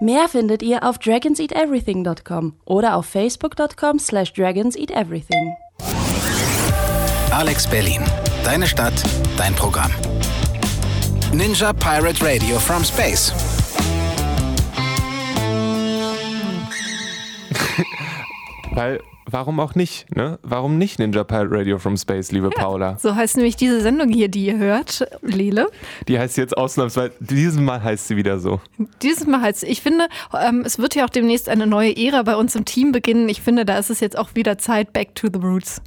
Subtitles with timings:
[0.00, 5.56] Mehr findet ihr auf dragonseateverything.com oder auf facebook.com slash dragonseateverything.
[7.32, 8.02] Alex Berlin.
[8.44, 8.94] Deine Stadt,
[9.36, 9.90] dein Programm.
[11.32, 13.32] Ninja Pirate Radio from Space.
[18.70, 19.00] Weil,
[19.30, 20.38] warum auch nicht, ne?
[20.42, 22.96] Warum nicht Ninja Pirate Radio from Space, liebe Paula?
[22.98, 25.68] So heißt nämlich diese Sendung hier, die ihr hört, Lele.
[26.08, 28.60] Die heißt jetzt ausnahmsweise, dieses Mal heißt sie wieder so.
[29.02, 32.36] Dieses Mal heißt ich finde, ähm, es wird ja auch demnächst eine neue Ära bei
[32.36, 33.28] uns im Team beginnen.
[33.28, 35.82] Ich finde, da ist es jetzt auch wieder Zeit, back to the roots.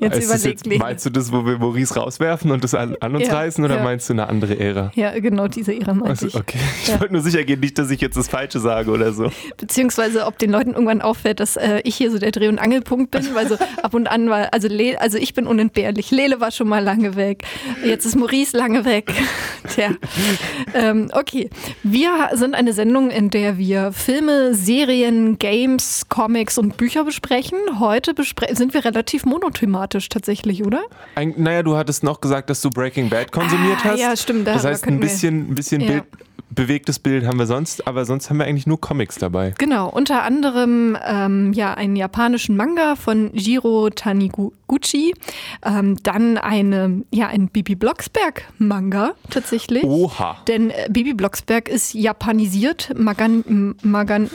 [0.00, 2.96] Jetzt Ist das überlegt jetzt, meinst du das, wo wir Maurice rauswerfen und das an,
[3.00, 3.82] an uns Ja, reißen oder ja.
[3.82, 4.90] meinst du eine andere Ära?
[4.94, 6.34] Ja, genau, diese Ära meinte Also, ich.
[6.36, 6.58] okay.
[6.82, 6.98] Ich Ja.
[7.00, 9.30] wollte nur sicher gehen, nicht, dass ich jetzt das Falsche sage oder so.
[9.58, 13.10] Beziehungsweise, ob den Leuten irgendwann auffällt, dass äh, ich hier so der Dreh- und Angelpunkt
[13.10, 16.10] bin, weil so ab und an war, also, Le also ich bin unentbehrlich.
[16.10, 17.44] Lele war schon mal lange weg.
[17.84, 19.12] Jetzt ist Maurice lange weg.
[19.68, 19.90] Tja.
[20.74, 21.50] Ähm, okay.
[21.82, 27.58] Wir sind eine Sendung, in der wir Filme, Serien, Games, Comics und Bücher besprechen.
[27.78, 30.82] Heute bespre sind wir relativ monothematisch tatsächlich, oder?
[31.14, 34.00] Ein, naja, du hattest noch gesagt, dass du Breaking Bad konsumiert Ah, hast.
[34.00, 35.88] ja, stimmt, da- Das da heißt, ein bisschen, ein bisschen Ja.
[35.88, 36.04] Bild,
[36.52, 39.52] bewegtes Bild haben wir sonst, aber sonst haben wir eigentlich nur Comics dabei.
[39.58, 45.14] Genau, unter anderem ähm, ja einen japanischen Manga von Jiro Taniguchi,
[45.64, 49.84] ähm, dann eine ja ein Bibi Blocksberg Manga tatsächlich.
[49.84, 50.38] Oha.
[50.48, 54.28] Denn äh, Bibi Blocksberg ist japanisiert, Magan, Magan,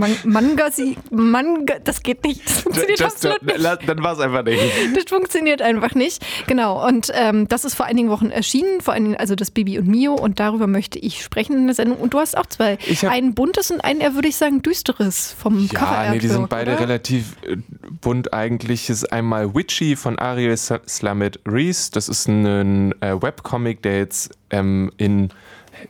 [0.00, 2.40] Man, Mangasi, Manga, das geht nicht.
[2.46, 3.88] Das funktioniert Das, absolut nicht.
[3.88, 4.60] dann war es einfach nicht.
[4.96, 6.24] Das funktioniert einfach nicht.
[6.46, 6.86] Genau.
[6.86, 9.88] Und ähm, das ist vor einigen Wochen erschienen, vor allen Dingen also das Bibi und
[9.88, 10.14] Mio.
[10.14, 11.98] Und darüber möchte ich sprechen in der Sendung.
[11.98, 12.78] Und du hast auch zwei.
[13.08, 16.04] Ein buntes und ein, eher würde ich sagen, düsteres vom Cover.
[16.04, 16.80] Ja, nee, die sind beide oder?
[16.80, 17.56] relativ äh,
[18.00, 18.88] bunt eigentlich.
[18.88, 21.90] Ist einmal Witchy von Ariel Slamet Rees.
[21.90, 25.28] Das ist ein äh, Webcomic, der jetzt ähm, in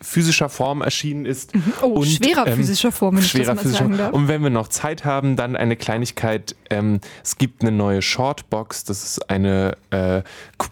[0.00, 1.52] physischer Form erschienen ist.
[1.82, 4.12] Oh, Und, schwerer ähm, physischer Form, wenn ich schwerer das mal physischer sagen darf.
[4.12, 6.54] Und wenn wir noch Zeit haben, dann eine Kleinigkeit.
[6.68, 8.84] Ähm, es gibt eine neue Shortbox.
[8.84, 10.22] Das ist eine, äh,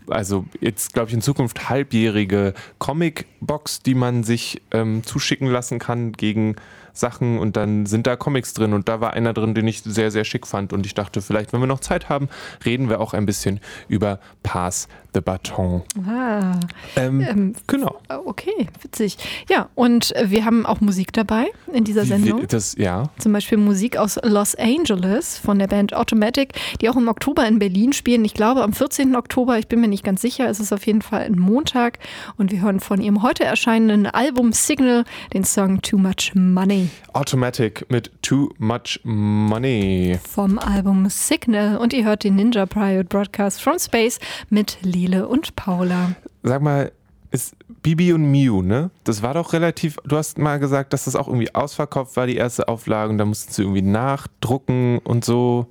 [0.09, 6.13] also jetzt glaube ich in Zukunft halbjährige Comicbox, die man sich ähm, zuschicken lassen kann
[6.13, 6.57] gegen
[6.99, 10.11] Sachen und dann sind da Comics drin und da war einer drin, den ich sehr,
[10.11, 12.29] sehr schick fand und ich dachte, vielleicht, wenn wir noch Zeit haben,
[12.65, 15.83] reden wir auch ein bisschen über Pass the Baton.
[16.07, 16.59] Ah,
[16.97, 17.97] Ähm, ähm, genau.
[18.25, 19.19] okay, witzig.
[19.49, 22.43] Ja, und wir haben auch Musik dabei in dieser Sendung.
[22.43, 23.05] wie- Das, ja.
[23.19, 27.59] Zum Beispiel Musik aus Los Angeles von der Band Automatic, die auch im Oktober in
[27.59, 28.25] Berlin spielen.
[28.25, 29.17] Ich glaube am 14.
[29.17, 31.99] Oktober, ich bin mir nicht ganz sicher, es ist auf jeden Fall ein Montag.
[32.37, 35.05] Und wir hören von ihrem heute erscheinenden Album Signal
[35.35, 40.19] den Song Too Much Money Automatic mit Too Much Money.
[40.31, 41.77] vom Album Signal.
[41.79, 44.19] Und ihr hört den Ninja Private Broadcast from Space
[44.51, 46.13] mit Lele und Paula.
[46.43, 46.93] Sag mal,
[47.31, 48.91] ist Bibi und Miu, ne?
[49.05, 49.97] Das war doch relativ.
[50.05, 53.25] Du hast mal gesagt, dass das auch irgendwie ausverkauft war, die erste Auflage, und da
[53.25, 55.67] mussten sie irgendwie nachdrucken und so.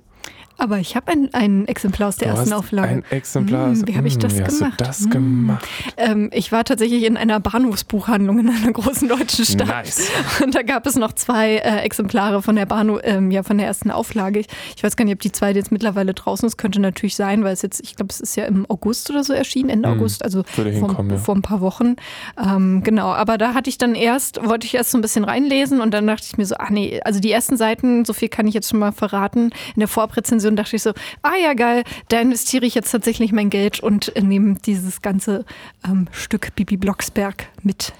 [0.58, 2.88] Aber ich habe ein, ein Exemplar aus der Du ersten hast Auflage.
[2.88, 3.70] Ein Exemplar.
[3.70, 4.80] Hm, wie habe ich Hm, das wie hast gemacht?
[4.80, 5.10] Du das Hm.
[5.10, 5.68] gemacht.
[5.96, 9.68] Ähm, ich war tatsächlich in einer Bahnhofsbuchhandlung in einer großen deutschen Stadt.
[9.68, 10.10] Nice.
[10.42, 13.66] Und da gab es noch zwei äh, Exemplare von der Bahnhof, ähm, ja, von der
[13.68, 14.40] ersten Auflage.
[14.40, 16.56] Ich, ich weiß gar nicht, ob die zweite jetzt mittlerweile draußen ist.
[16.58, 19.32] Könnte natürlich sein, weil es jetzt, ich glaube, es ist ja im August oder so
[19.32, 20.66] erschienen, Ende Hm, August, also vor,
[21.08, 21.16] ja.
[21.18, 21.94] vor ein paar Wochen.
[22.42, 25.80] Ähm, genau, aber da hatte ich dann erst, wollte ich erst so ein bisschen reinlesen
[25.80, 28.46] und dann dachte ich mir so, ach nee, also die ersten Seiten, so viel kann
[28.48, 29.50] ich jetzt schon mal verraten.
[29.74, 30.92] In der Vorabrezension dachte ich so,
[31.22, 35.44] ah ja, geil, da investiere ich jetzt tatsächlich mein Geld und äh, nehme dieses ganze
[35.84, 37.92] ähm, Stück Bibi Blocksberg mit.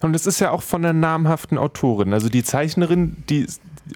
[0.00, 2.12] Und es ist ja auch von einer namhaften Autorin.
[2.12, 3.46] Also die Zeichnerin, die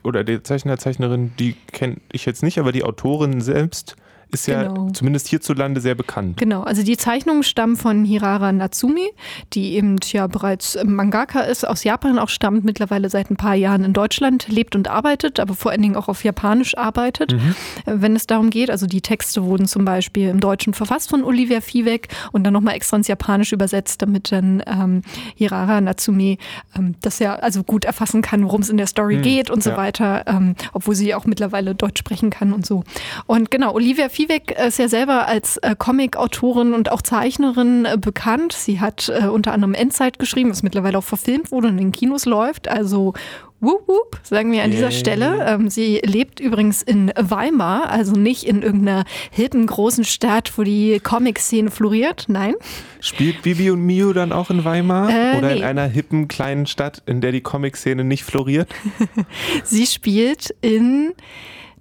[0.05, 3.97] oder der Zeichner, Zeichnerin, die kenne ich jetzt nicht, aber die Autorin selbst
[4.33, 4.91] ist ja Genau.
[4.91, 6.37] zumindest hierzulande sehr bekannt.
[6.39, 9.11] Genau, also die Zeichnungen stammen von Hirara Natsumi,
[9.53, 13.85] die eben ja bereits Mangaka ist, aus Japan auch stammt, mittlerweile seit ein paar Jahren
[13.85, 17.55] in Deutschland lebt und arbeitet, aber vor allen Dingen auch auf Japanisch arbeitet, Mhm.
[17.87, 18.71] wenn es darum geht.
[18.71, 22.75] Also die Texte wurden zum Beispiel im Deutschen verfasst von Olivia Viehweg und dann nochmal
[22.75, 25.03] extra ins Japanisch übersetzt, damit dann ähm,
[25.35, 26.39] Hirara Natsumi
[26.77, 29.71] ähm, das ja also gut erfassen kann, worum es in der Story geht und so
[29.71, 29.77] ja.
[29.77, 32.85] weiter, ähm, obwohl sie auch mittlerweile Deutsch sprechen kann und so.
[33.27, 38.53] Und genau, Olivia Viehweg ist ja selber als äh, Comic-Autorin und auch Zeichnerin äh, bekannt.
[38.53, 42.27] Sie hat äh, unter anderem Endzeit geschrieben, was mittlerweile auch verfilmt wurde und in Kinos
[42.27, 42.69] läuft.
[42.69, 43.15] Also
[43.63, 44.99] Wup, wup, sagen wir an dieser Yay.
[44.99, 45.45] Stelle.
[45.47, 50.99] Ähm, sie lebt übrigens in Weimar, also nicht in irgendeiner hippen großen Stadt, wo die
[50.99, 52.25] Comic-Szene floriert.
[52.29, 52.55] Nein.
[53.01, 55.11] Spielt Bibi und Mio dann auch in Weimar?
[55.11, 55.65] Äh, Oder in nee.
[55.65, 58.71] einer hippen kleinen Stadt, in der die Comic-Szene nicht floriert?
[59.65, 61.13] Sie spielt in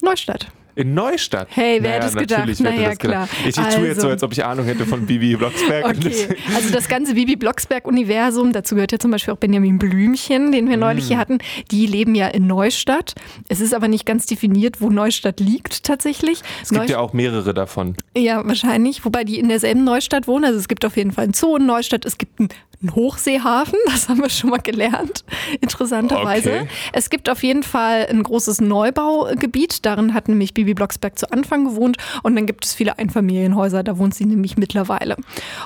[0.01, 0.51] Neustadt.
[0.79, 1.49] In Neustadt?
[1.51, 2.47] Hey, wer hätte es gedacht?
[2.61, 2.99] Naja, das gedacht.
[2.99, 3.29] klar.
[3.41, 5.85] Ich, ich tue jetzt so, Also- als ob ich Ahnung hätte von Bibi Blocksberg.
[5.85, 7.35] Okay, also das ganze Bibi
[7.83, 11.07] Blocksberg-Universum, dazu gehört ja zum Beispiel auch Benjamin Blümchen, den wir neulich Mm.
[11.07, 11.37] hier hatten,
[11.71, 13.15] die leben ja in Neustadt.
[13.47, 16.41] Es ist aber nicht ganz definiert, wo Neustadt liegt tatsächlich.
[16.63, 17.95] Es gibt ja auch mehrere davon.
[18.15, 19.03] Ja, wahrscheinlich.
[19.05, 20.45] Wobei die in derselben Neustadt wohnen.
[20.45, 22.05] Also es gibt auf jeden Fall einen Zoo in Neustadt.
[22.05, 22.49] Es gibt einen,
[22.81, 23.77] einen Hochseehafen.
[23.85, 25.23] Das haben wir schon mal gelernt.
[25.61, 26.61] Interessanterweise.
[26.61, 26.67] Okay.
[26.93, 29.85] Es gibt auf jeden Fall ein großes Neubaugebiet.
[29.85, 31.97] Darin hat nämlich Bibi Blocksberg zu Anfang gewohnt.
[32.23, 33.83] Und dann gibt es viele Einfamilienhäuser.
[33.83, 35.17] Da wohnt sie nämlich mittlerweile.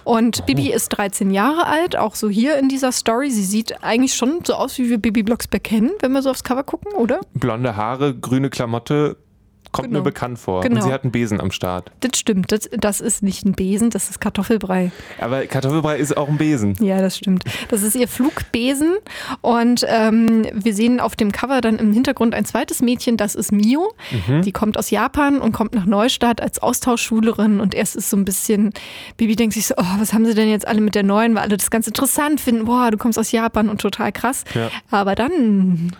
[0.03, 1.95] Und Bibi ist 13 Jahre alt.
[1.95, 3.29] Auch so hier in dieser Story.
[3.29, 6.43] Sie sieht eigentlich schon so aus, wie wir Bibi Blocksberg kennen, wenn wir so aufs
[6.43, 7.21] Cover gucken, oder?
[7.33, 9.17] Blonde Haare, grüne Klamotte,
[9.73, 9.99] kommt Genau.
[9.99, 10.61] mir bekannt vor.
[10.61, 10.77] Genau.
[10.77, 11.91] Und sie hat einen Besen am Start.
[11.99, 12.51] Das stimmt.
[12.53, 14.91] Das, das ist nicht ein Besen, das ist Kartoffelbrei.
[15.19, 16.75] Aber Kartoffelbrei ist auch ein Besen.
[16.79, 17.43] Ja, das stimmt.
[17.69, 18.93] Das ist ihr Flugbesen.
[19.41, 23.51] Und ähm, wir sehen auf dem Cover dann im Hintergrund ein zweites Mädchen, das ist
[23.51, 23.93] Mio.
[24.45, 27.59] Die kommt aus Japan und kommt nach Neustadt als Austauschschülerin.
[27.59, 28.71] Und erst ist so ein bisschen,
[29.17, 31.41] Bibi denkt sich so, oh, was haben sie denn jetzt alle mit der Neuen, weil
[31.43, 32.65] alle das ganz interessant finden.
[32.65, 34.43] Boah, du kommst aus Japan und total krass.
[34.53, 34.69] Ja.
[34.91, 35.91] Aber dann,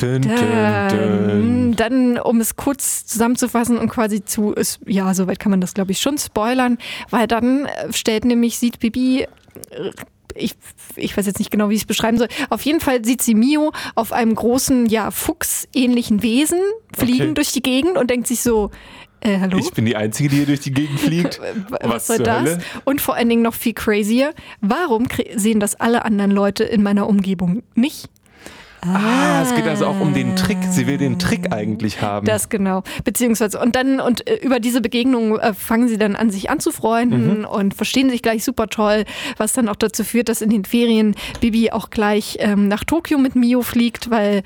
[0.00, 1.76] Dün, dün, dann, dün.
[1.76, 5.92] dann, um es kurz zusammenzufassen und quasi zu, ist, ja, soweit kann man das glaube
[5.92, 6.78] ich schon spoilern,
[7.10, 9.26] weil dann äh, stellt nämlich, sieht Bibi, äh,
[10.34, 10.54] ich,
[10.96, 12.28] ich weiß jetzt nicht genau, wie ich es beschreiben soll.
[12.48, 16.60] Auf jeden Fall sieht sie Mio auf einem großen, ja, fuchsähnlichen Wesen
[16.96, 17.34] fliegen Okay.
[17.34, 18.70] durch die Gegend und denkt sich so,
[19.20, 19.58] äh, hallo?
[19.58, 21.40] Ich bin die Einzige, die hier durch die Gegend fliegt.
[21.82, 22.42] was, soll zur das?
[22.42, 22.58] Hölle?
[22.84, 24.32] Und vor allen Dingen noch viel crazier,
[24.62, 28.08] warum sehen das alle anderen Leute in meiner Umgebung nicht?
[28.82, 30.58] Ah, es geht also auch um den Trick.
[30.70, 32.26] Sie will den Trick eigentlich haben.
[32.26, 32.82] Das genau.
[33.04, 37.44] Beziehungsweise, und dann, und äh, über diese Begegnung äh, fangen sie dann an, sich anzufreunden
[37.44, 39.04] und verstehen sich gleich super toll,
[39.36, 43.18] was dann auch dazu führt, dass in den Ferien Bibi auch gleich ähm, nach Tokio
[43.18, 44.42] mit Mio fliegt, weil,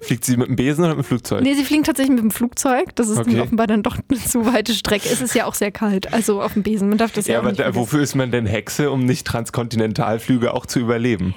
[0.00, 1.42] Fliegt sie mit dem Besen oder mit dem Flugzeug?
[1.42, 2.94] nee, sie fliegen tatsächlich mit dem Flugzeug.
[2.96, 3.32] Das ist Okay.
[3.32, 5.08] dann offenbar dann doch eine zu weite Strecke.
[5.08, 6.88] Es ist ja auch sehr kalt, also auf dem Besen.
[6.88, 9.04] Man darf das ja, Ja, auch aber nicht da, wofür ist man denn Hexe, um
[9.04, 11.34] nicht Transkontinentalflüge auch zu überleben?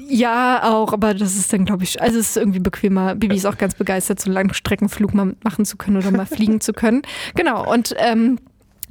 [0.00, 3.14] Ja, auch, aber das ist dann, glaube ich, also es ist irgendwie bequemer.
[3.14, 6.60] Bibi ist auch ganz begeistert, so einen Langstreckenflug mal machen zu können oder mal fliegen
[6.60, 7.02] zu können.
[7.34, 8.38] Genau, und ähm,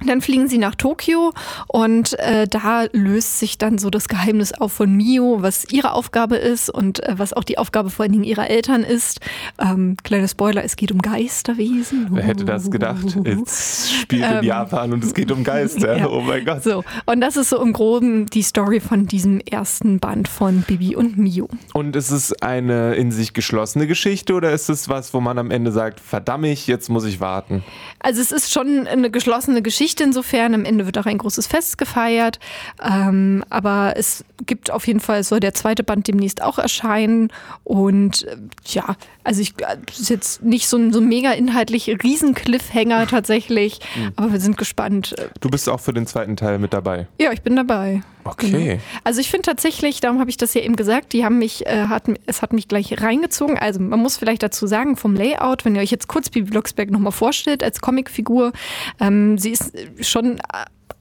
[0.06, 1.31] dann fliegen sie nach Tokio
[1.68, 6.36] und äh, da löst sich dann so das Geheimnis auf von Mio, was ihre Aufgabe
[6.36, 9.19] ist und äh, was auch die Aufgabe vor allen Dingen ihrer Eltern ist.
[9.60, 12.07] Ähm, kleiner Spoiler, es geht um Geisterwesen.
[12.12, 13.04] Wer hätte das gedacht?
[13.34, 15.98] Es spielt in Ähm, Japan und es geht um Geister.
[15.98, 16.07] ja.
[16.07, 16.63] Oh mein Gott.
[16.63, 20.95] So, und das ist so im Groben die Story von diesem ersten Band von Bibi
[20.95, 21.48] und Mio.
[21.74, 25.51] Und ist es eine in sich geschlossene Geschichte oder ist es was, wo man am
[25.51, 27.63] Ende sagt, verdammt, jetzt muss ich warten?
[28.00, 30.53] Also es ist schon eine geschlossene Geschichte insofern.
[30.53, 32.39] Am Ende wird auch ein großes Fest gefeiert.
[32.83, 37.30] Ähm, aber es gibt auf jeden Fall, soll der zweite Band demnächst auch erscheinen.
[37.63, 38.38] Und äh,
[38.68, 43.07] ja, also ich äh, es ist jetzt nicht so ein so mega inhaltlich riesen Cliffhanger
[43.09, 43.80] tatsächlich.
[44.15, 45.15] Aber wir sind gespannt.
[45.18, 47.07] Äh, Du bist auch für den zweiten Teil mit dabei.
[47.19, 48.01] Ja, ich bin dabei.
[48.23, 48.49] Okay.
[48.51, 48.81] Genau.
[49.03, 51.87] Also ich finde tatsächlich, darum habe ich das ja eben gesagt, die haben mich, äh,
[51.87, 53.57] hat, es hat mich gleich reingezogen.
[53.57, 56.91] Also man muss vielleicht dazu sagen, vom Layout, wenn ihr euch jetzt kurz Bibi Blocksberg
[56.91, 58.51] nochmal vorstellt als Comicfigur,
[58.99, 60.39] ähm, sie ist schon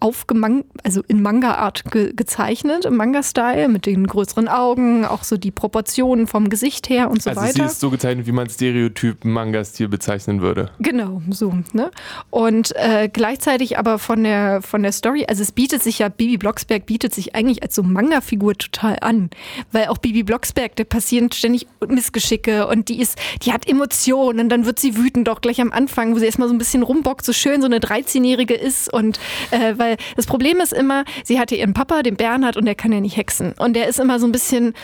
[0.01, 5.51] aufgemang, also in Manga-Art ge gezeichnet, im Manga-Style, mit den größeren Augen, auch so die
[5.51, 7.53] Proportionen vom Gesicht her und so also weiter.
[7.53, 10.71] sie ist so gezeichnet, wie man Stereotyp Manga-Stil bezeichnen würde.
[10.81, 11.55] Genau, so.
[11.73, 11.91] Ne?
[12.31, 16.37] Und äh, gleichzeitig aber von der, von der Story, also es bietet sich ja, Bibi
[16.37, 19.31] Blocksberg bietet sich eigentlich als so Manga-Figur total an.
[19.71, 24.49] Weil auch Bibi Blocksberg, der passieren ständig Missgeschicke und die ist, die hat Emotionen und
[24.49, 27.25] dann wird sie wütend, auch gleich am Anfang, wo sie erstmal so ein bisschen rumbockt,
[27.25, 28.93] so schön so eine 13-Jährige ist.
[28.93, 29.19] Und
[29.51, 32.93] äh, weil das Problem ist immer, sie hatte ihren Papa, den Bernhard, und der kann
[32.93, 33.55] ja nicht hexen.
[33.59, 34.75] Und der ist immer so ein bisschen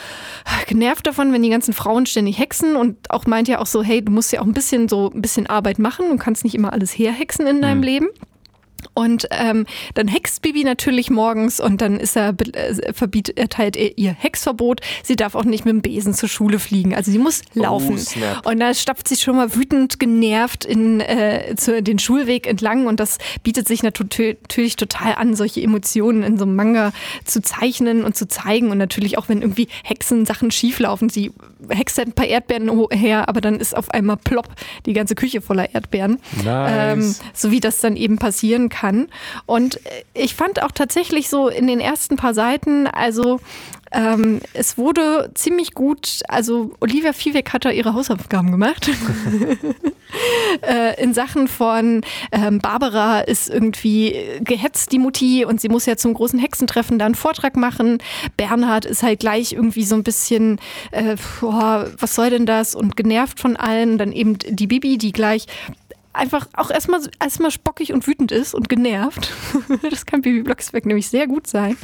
[0.67, 4.05] genervt davon, wenn die ganzen Frauen ständig hexen und auch meint ja auch so, hey,
[4.05, 6.73] du musst ja auch ein bisschen so ein bisschen Arbeit machen und kannst nicht immer
[6.73, 8.09] alles herhexen in deinem Leben.
[8.95, 13.97] Und ähm, dann hext Bibi natürlich morgens und dann ist er äh, verbietet, erteilt er
[13.99, 14.81] ihr Hexverbot.
[15.03, 16.95] Sie darf auch nicht mit dem Besen zur Schule fliegen.
[16.95, 17.99] Also sie muss laufen.
[17.99, 18.47] snap.
[18.47, 23.01] und da stapft sie schon mal wütend genervt in äh, zu, den Schulweg entlang und
[23.01, 26.93] das bietet sich natürlich total an, solche Emotionen in so einem Manga
[27.25, 31.09] zu zeichnen und zu zeigen und natürlich auch wenn irgendwie Hexen Sachen schieflaufen.
[31.09, 31.33] Sie
[31.69, 34.49] hext halt ein paar Erdbeeren her, aber dann ist auf einmal plopp
[34.87, 36.19] die ganze Küche voller Erdbeeren.
[36.47, 37.21] Ähm, Nice.
[37.35, 39.09] so wie das dann eben passieren kann.
[39.47, 43.41] Und äh, ich fand auch tatsächlich so in den ersten paar Seiten, also
[43.93, 48.91] ähm, es wurde ziemlich gut, also Olivia Viehweg hat da ihre Hausaufgaben gemacht.
[50.63, 52.03] äh, in Sachen von
[52.33, 57.07] ähm, Barbara ist irgendwie gehetzt, die Mutti, und sie muss ja zum großen Hexentreffen da
[57.07, 57.99] einen Vortrag machen.
[58.37, 62.75] Bernhard ist halt gleich irgendwie so ein bisschen, äh, boah, was soll denn das?
[62.75, 63.99] Und genervt von allen.
[63.99, 65.47] Dann eben die Bibi, die gleich
[66.19, 69.33] einfach auch erstmal erstmal spockig und wütend ist und genervt.
[69.91, 71.77] das kann Bibi Blocksberg nämlich sehr gut sein.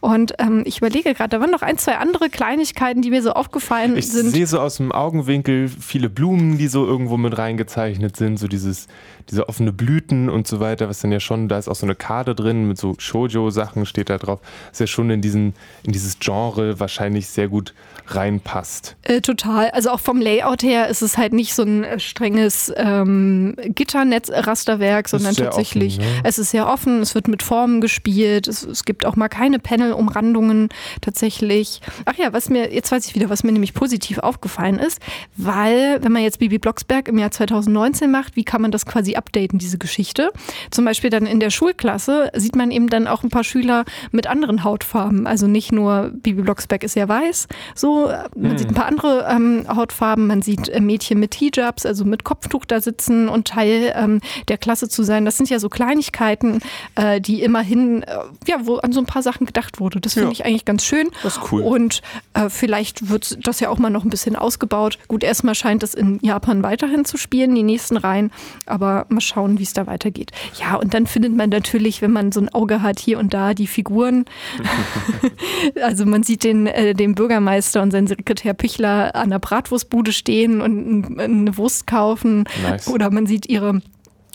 [0.00, 3.32] Und ähm, ich überlege gerade, da waren noch ein, zwei andere Kleinigkeiten, die mir so
[3.32, 4.30] aufgefallen Ich sind.
[4.30, 8.88] sehe so aus dem Augenwinkel viele Blumen, die so irgendwo mit reingezeichnet sind, so dieses,
[9.30, 11.94] diese offene Blüten und so weiter, was dann ja schon, da ist auch so eine
[11.94, 16.18] Karte drin mit so Shoujo-Sachen steht da drauf, was ja schon in, diesen, in dieses
[16.18, 17.74] Genre wahrscheinlich sehr gut
[18.06, 18.96] reinpasst.
[19.02, 19.70] Äh, total.
[19.70, 25.08] Also auch vom Layout her ist es halt nicht so ein äh, strenges ähm, Gitternetz-Rasterwerk,
[25.08, 26.20] sondern tatsächlich, offen, ne?
[26.24, 29.58] es ist sehr offen, es wird mit Formen gespielt, es, es gibt auch mal keine
[29.58, 30.68] Panel-Umrandungen
[31.00, 31.80] tatsächlich.
[32.04, 35.00] Ach ja, was mir, jetzt weiß ich wieder, was mir nämlich positiv aufgefallen ist,
[35.36, 39.16] weil, wenn man jetzt Bibi Blocksberg im Jahr 2019 macht, wie kann man das quasi
[39.16, 40.32] updaten, diese Geschichte?
[40.70, 44.26] Zum Beispiel dann in der Schulklasse sieht man eben dann auch ein paar Schüler mit
[44.26, 45.26] anderen Hautfarben.
[45.26, 47.93] Also nicht nur Bibi Blocksberg ist ja weiß, so,
[48.36, 52.24] man sieht ein paar andere ähm, Hautfarben, man sieht äh, Mädchen mit Hijabs, also mit
[52.24, 55.24] Kopftuch da sitzen und Teil ähm, der Klasse zu sein.
[55.24, 56.60] Das sind ja so Kleinigkeiten,
[56.94, 60.00] äh, die immerhin, äh, ja, wo an so ein paar Sachen gedacht wurde.
[60.00, 60.32] Das finde Ja.
[60.32, 61.08] ich eigentlich ganz schön.
[61.22, 61.62] Das ist cool.
[61.62, 62.02] Und
[62.34, 64.98] äh, vielleicht wird das ja auch mal noch ein bisschen ausgebaut.
[65.08, 68.30] Gut, erstmal scheint es in Japan weiterhin zu spielen, die nächsten Reihen,
[68.66, 70.30] aber mal schauen, wie es da weitergeht.
[70.60, 73.54] Ja, und dann findet man natürlich, wenn man so ein Auge hat, hier und da
[73.54, 74.24] die Figuren.
[75.82, 80.60] also man sieht den, äh, den Bürgermeister und seinen Sekretär Pichler an der Bratwurstbude stehen
[80.60, 82.44] und eine Wurst kaufen.
[82.62, 82.88] Nice.
[82.88, 83.80] Oder man sieht ihre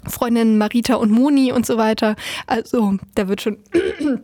[0.06, 2.16] Freundinnen Marita und Moni und so weiter.
[2.48, 3.58] Also da wird schon...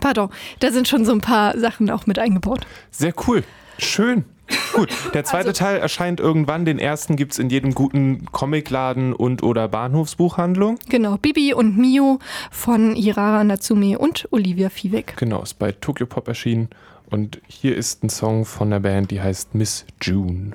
[0.00, 2.66] Pardon, da sind schon so ein paar Sachen auch mit eingebaut.
[2.90, 3.42] Sehr cool.
[3.78, 4.24] Schön.
[4.72, 6.64] Gut, der zweite Also Teil erscheint irgendwann.
[6.64, 10.78] Den ersten gibt es in jedem guten Comicladen und oder Bahnhofsbuchhandlung.
[10.88, 12.18] Genau, Bibi und Mio
[12.50, 15.16] von Hirara Natsume und Olivia Vivek.
[15.16, 16.68] Genau, ist bei Tokyo Pop erschienen.
[17.10, 20.52] Und hier ist ein Song von der Band, die heißt Miss June.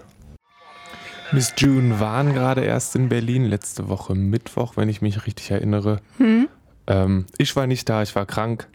[1.32, 6.00] Miss June waren gerade erst in Berlin, letzte Woche Mittwoch, wenn ich mich richtig erinnere.
[6.18, 6.48] Hm?
[6.86, 8.68] Ähm, ich war nicht da, ich war krank.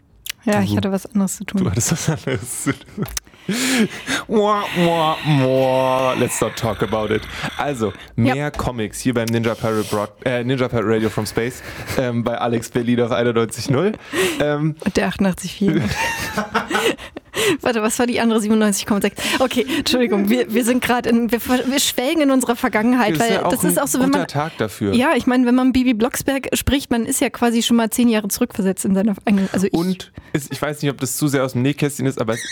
[0.43, 1.69] Ja, Du- ich hatte was anderes zu Du tun.
[1.71, 3.05] hattest was anderes zu tun.
[4.27, 6.13] Mua, mua, mua.
[6.13, 7.21] Let's not talk about it.
[7.57, 11.63] Also, mehr Comics hier beim Ninja Pirate, Broad, äh, Ninja Pirate Radio from Space
[11.97, 13.93] ähm, bei Alex Berlin auf 91.0
[14.39, 15.81] ähm, Und der 88,4.
[17.61, 19.11] Warte, was war die andere 97,6?
[19.39, 23.33] Okay, Entschuldigung, wir, wir sind gerade in, wir, wir schwelgen in unserer Vergangenheit, ist weil
[23.33, 24.27] ja das ist ein auch so, wenn guter man.
[24.27, 24.93] Tag dafür.
[24.93, 28.09] Ja, ich meine, wenn man Bibi Blocksberg spricht, man ist ja quasi schon mal zehn
[28.09, 29.15] Jahre zurückversetzt in seiner.
[29.51, 32.19] Also ich, Und es, ich weiß nicht, ob das zu sehr aus dem Nähkästchen ist,
[32.19, 32.45] aber es,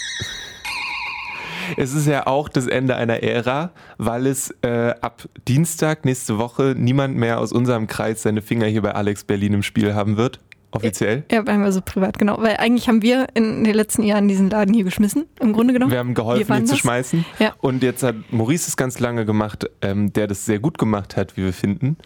[1.78, 6.76] es ist ja auch das Ende einer Ära, weil es äh, ab Dienstag nächste Woche
[6.78, 10.40] niemand mehr aus unserem Kreis seine Finger hier bei Alex Berlin im Spiel haben wird.
[10.72, 11.24] Offiziell.
[11.32, 12.38] Ja, einmal so privat, genau.
[12.40, 15.92] Weil eigentlich haben wir in den letzten Jahren diesen Laden hier geschmissen, im Grunde genommen.
[15.92, 17.26] Wir haben geholfen, waren ihn zu schmeißen.
[17.40, 17.54] Ja.
[17.60, 21.38] Und jetzt hat Maurice es ganz lange gemacht, ähm, der das sehr gut gemacht hat,
[21.38, 21.98] wie wir finden.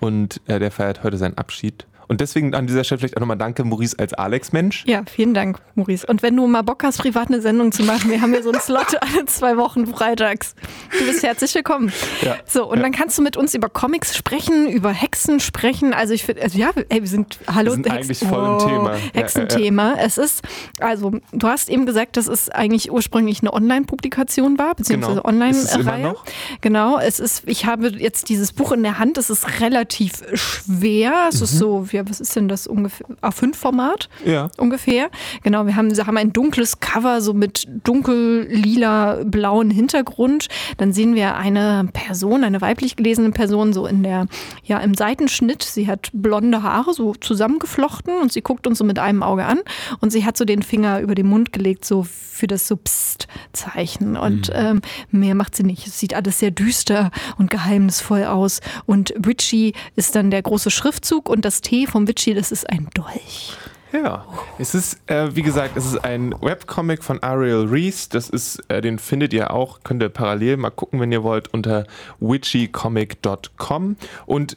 [0.00, 1.86] Und äh, der feiert heute seinen Abschied.
[2.08, 4.84] Und deswegen an dieser Stelle vielleicht auch nochmal danke, Maurice, als Alex-Mensch.
[4.86, 6.06] Ja, vielen Dank, Maurice.
[6.06, 8.50] Und wenn du mal Bock hast, privat eine Sendung zu machen, wir haben hier so
[8.50, 10.54] einen Slot alle zwei Wochen freitags.
[10.98, 11.92] Du bist herzlich willkommen.
[12.22, 12.36] Ja.
[12.46, 12.82] So, und Ja.
[12.82, 15.92] dann kannst du mit uns über Comics sprechen, über Hexen sprechen.
[15.94, 18.94] Also ich finde, also ja, ey, wir sind, hallo, Wir sind eigentlich voll im Thema.
[18.94, 19.94] Ja, Hexenthema.
[19.98, 20.42] Es ist,
[20.80, 25.28] also du hast eben gesagt, dass es eigentlich ursprünglich eine Online-Publikation war, beziehungsweise Genau.
[25.28, 26.14] Online-Reihe.
[26.60, 31.26] Genau, es ist, ich habe jetzt dieses Buch in der Hand, es ist relativ schwer.
[31.28, 31.44] Es Mhm.
[31.44, 33.06] ist so, ja, was ist denn das ungefähr?
[33.22, 34.48] A5-Format Ja.
[34.58, 35.10] ungefähr.
[35.42, 40.48] Genau, wir haben, haben ein dunkles Cover, so mit dunkel-lila blauen Hintergrund.
[40.76, 44.26] Dann sehen wir eine Person, eine weiblich gelesene Person, so in der,
[44.64, 45.62] ja, im Seitenschnitt.
[45.62, 49.60] Sie hat blonde Haare, so zusammengeflochten und sie guckt uns so mit einem Auge an
[50.00, 54.16] und sie hat so den Finger über den Mund gelegt, so für das so Psst-Zeichen.
[54.16, 54.80] Und ähm,
[55.10, 55.86] mehr macht sie nicht.
[55.86, 58.60] Es sieht alles sehr düster und geheimnisvoll aus.
[58.86, 63.56] Und Witchy ist dann der große Schriftzug und das Vom Witchy, das ist ein Dolch.
[63.94, 64.26] Ja,
[64.58, 68.08] es ist, äh, wie gesagt, es ist ein Webcomic von Ariel Reese.
[68.10, 71.54] Das ist, äh, den findet ihr auch, könnt ihr parallel mal gucken, wenn ihr wollt,
[71.54, 71.86] unter
[72.18, 73.96] witchycomic.com.
[74.26, 74.56] Und,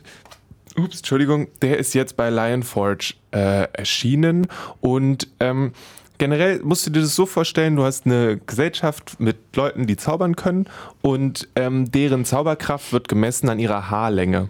[0.75, 4.47] ups, Entschuldigung, der ist jetzt bei Lionforge äh, erschienen.
[4.81, 5.73] Und ähm,
[6.17, 10.35] generell musst du dir das so vorstellen, du hast eine Gesellschaft mit Leuten, die zaubern
[10.35, 10.65] können
[11.03, 14.47] und ähm, deren Zauberkraft wird gemessen an ihrer Haarlänge.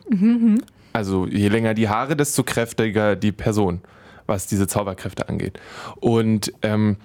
[0.98, 3.82] Also je länger die Haare, desto kräftiger die Person,
[4.26, 5.60] was diese Zauberkräfte angeht.
[5.98, 6.98] Und ähm,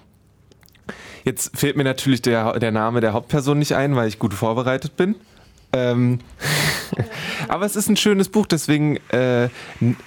[1.24, 4.96] jetzt fehlt mir natürlich der, der Name der Hauptperson nicht ein, weil ich gut vorbereitet
[4.96, 5.14] bin.
[5.72, 6.18] Ähm,
[7.48, 9.48] aber es ist ein schönes Buch, deswegen, äh,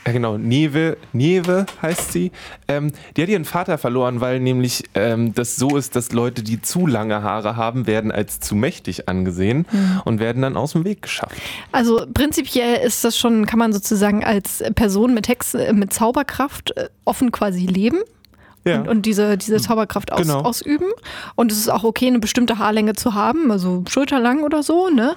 [0.04, 2.32] genau, Nieve, Nieve heißt sie.
[2.68, 6.62] Ähm, die hat ihren Vater verloren, weil nämlich ähm, das so ist, dass Leute, die
[6.62, 10.02] zu lange Haare haben, werden als zu mächtig angesehen mhm.
[10.06, 11.36] und werden dann aus dem Weg geschafft.
[11.72, 16.78] Also prinzipiell ist das schon, kann man sozusagen als Person mit Hex, äh, mit Zauberkraft
[16.78, 18.00] äh, offen quasi leben
[18.66, 18.82] ja.
[18.82, 20.42] und, und, diese, diese Zauberkraft aus, genau.
[20.42, 20.88] ausüben.
[21.36, 25.16] Und es ist auch okay, eine bestimmte Haarlänge zu haben, also schulterlang oder so, ne?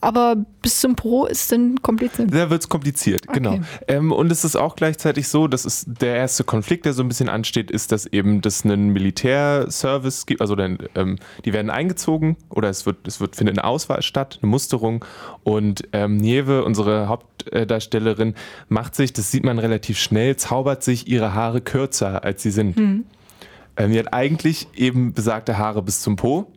[0.00, 2.32] Aber bis zum Pro ist dann kompliziert.
[2.32, 3.40] Da wird es kompliziert, okay.
[3.40, 3.60] genau.
[3.88, 7.08] Ähm, und es ist auch gleichzeitig so, dass es der erste Konflikt, der so ein
[7.08, 12.36] bisschen ansteht, ist, dass eben das einen Militärservice gibt, also dann, ähm, die werden eingezogen
[12.50, 15.04] oder es wird, es wird findet eine Auswahl statt, eine Musterung.
[15.42, 18.34] Und ähm, Nieve, unsere Hauptdarstellerin,
[18.68, 22.76] macht sich, das sieht man relativ schnell, zaubert sich ihre Haare kürzer, als sie sind.
[22.90, 23.04] Mhm.
[23.76, 26.52] Ähm, die hat eigentlich eben besagte Haare bis zum Po,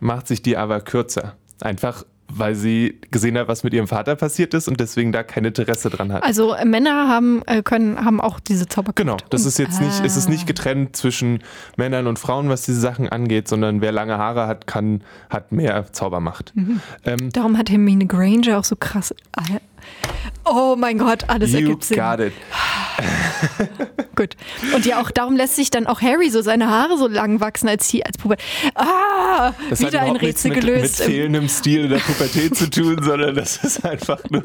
[0.00, 1.36] macht sich die aber kürzer.
[1.60, 5.44] Einfach weil sie gesehen hat, was mit ihrem Vater passiert ist und deswegen da kein
[5.44, 6.22] Interesse dran hat.
[6.22, 8.96] Also äh, Männer haben äh, können haben auch diese Zauberkraft.
[8.96, 10.04] Genau, das ist jetzt nicht, ah.
[10.04, 11.40] es ist nicht getrennt zwischen
[11.76, 15.92] Männern und Frauen, was diese Sachen angeht, sondern wer lange Haare hat, kann hat mehr
[15.92, 16.52] Zaubermacht.
[16.54, 16.80] Mhm.
[17.04, 19.14] Ähm, Darum hat Hermine Granger auch so krass.
[20.44, 21.98] Oh mein Gott, alles you ergibt Sinn.
[21.98, 22.32] Got it.
[24.16, 24.36] Gut.
[24.74, 27.68] Und ja, auch darum lässt sich dann auch Harry so seine Haare so lang wachsen
[27.68, 28.44] als, als Pubertät.
[28.74, 31.00] Ah, das wieder ein Rätsel mit, gelöst.
[31.00, 34.42] Mit fehlendem Stil in der Pubertät zu tun, sondern das ist einfach nur.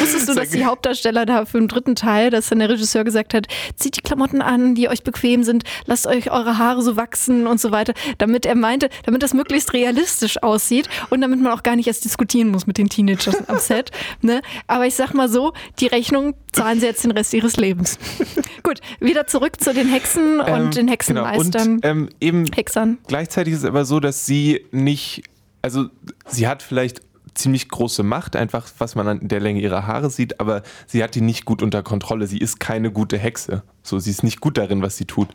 [0.00, 3.34] Wusstest du, dass die Hauptdarsteller da für den dritten Teil, dass dann der Regisseur gesagt
[3.34, 3.46] hat,
[3.76, 7.60] zieht die Klamotten an, die euch bequem sind, lasst euch eure Haare so wachsen und
[7.60, 11.76] so weiter, damit er meinte, damit das möglichst realistisch aussieht und damit man auch gar
[11.76, 13.90] nicht erst diskutieren muss mit den Teenagers am Set.
[14.20, 14.42] Ne?
[14.66, 17.98] Aber ich sag mal so, die Rechnung zahlen sie jetzt den Rest ihres Lebens.
[18.62, 21.80] Gut, wieder zurück zu den Hexen und ähm, den Hexenmeistern.
[21.80, 21.94] Genau.
[21.94, 22.98] Und ähm, eben Hexern.
[23.06, 25.24] Gleichzeitig ist es aber so, dass sie nicht,
[25.62, 25.86] also
[26.26, 27.00] sie hat vielleicht
[27.34, 31.14] ziemlich große Macht, einfach was man an der Länge ihrer Haare sieht, aber sie hat
[31.14, 32.26] die nicht gut unter Kontrolle.
[32.26, 33.62] Sie ist keine gute Hexe.
[33.82, 35.28] So, sie ist nicht gut darin, was sie tut.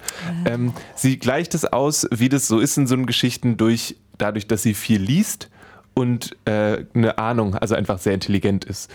[0.46, 0.54] Äh.
[0.54, 4.48] Ähm, sie gleicht es aus, wie das so ist in so einen Geschichten durch, dadurch,
[4.48, 5.50] dass sie viel liest
[5.98, 8.92] und äh, eine Ahnung, also einfach sehr intelligent ist.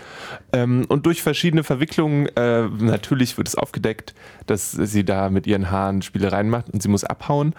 [0.53, 4.13] Ähm, und durch verschiedene Verwicklungen, äh, natürlich wird es aufgedeckt,
[4.45, 7.55] dass sie da mit ihren Haaren Spielereien macht und sie muss abhauen.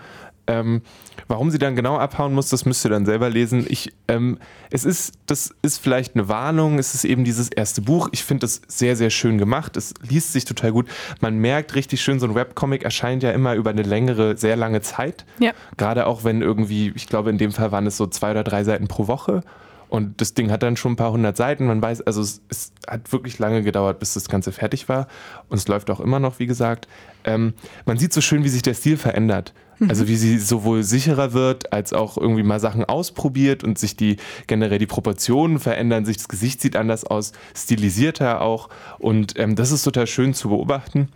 [0.47, 0.83] Ähm,
[1.29, 3.65] warum sie dann genau abhauen muss, das müsst ihr dann selber lesen.
[3.69, 4.39] Ich, ähm,
[4.71, 6.79] es ist, das ist vielleicht eine Warnung.
[6.79, 8.09] Es ist eben dieses erste Buch.
[8.13, 9.77] Ich finde das sehr, sehr schön gemacht.
[9.77, 10.89] Es liest sich total gut.
[11.21, 14.81] Man merkt richtig schön, so ein Webcomic erscheint ja immer über eine längere, sehr lange
[14.83, 15.25] Zeit.
[15.39, 15.53] Ja.
[15.77, 18.65] Gerade auch wenn irgendwie, ich glaube, in dem Fall waren es so zwei oder drei
[18.65, 19.43] Seiten pro Woche.
[19.95, 21.67] Und das Ding hat dann schon ein paar hundert Seiten.
[21.67, 25.07] Man weiß, also es, es, hat wirklich lange gedauert, bis das Ganze fertig war.
[25.49, 26.89] Und es läuft auch immer noch, wie gesagt.
[27.23, 27.55] Ähm,
[27.87, 29.55] man sieht so schön, wie sich der Stil verändert.
[29.79, 29.91] Mhm.
[29.91, 34.17] Also wie sie sowohl sicherer wird, als auch irgendwie mal Sachen ausprobiert und sich die
[34.49, 38.71] generell die Proportionen verändern, sich das Gesicht sieht anders aus, stilisierter auch.
[38.99, 41.09] Und ähm, das ist total schön zu beobachten.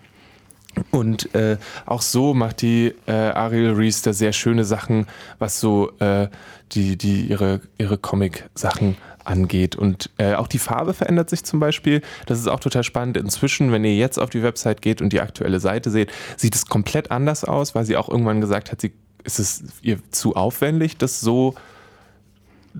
[0.91, 5.07] Und äh, auch so macht die äh, Ariel Reese da sehr schöne Sachen,
[5.39, 6.29] was so äh,
[6.73, 9.77] die, die ihre, ihre Comic-Sachen angeht.
[9.77, 12.03] Und äh, auch die Farbe verändert sich zum Beispiel.
[12.27, 13.17] Das ist auch total spannend.
[13.17, 16.67] Inzwischen, wenn ihr jetzt auf die Website geht und die aktuelle Seite seht, sieht es
[16.67, 18.93] komplett anders aus, weil sie auch irgendwann gesagt hat, sie,
[19.25, 21.55] ist es ihr zu aufwendig, das so,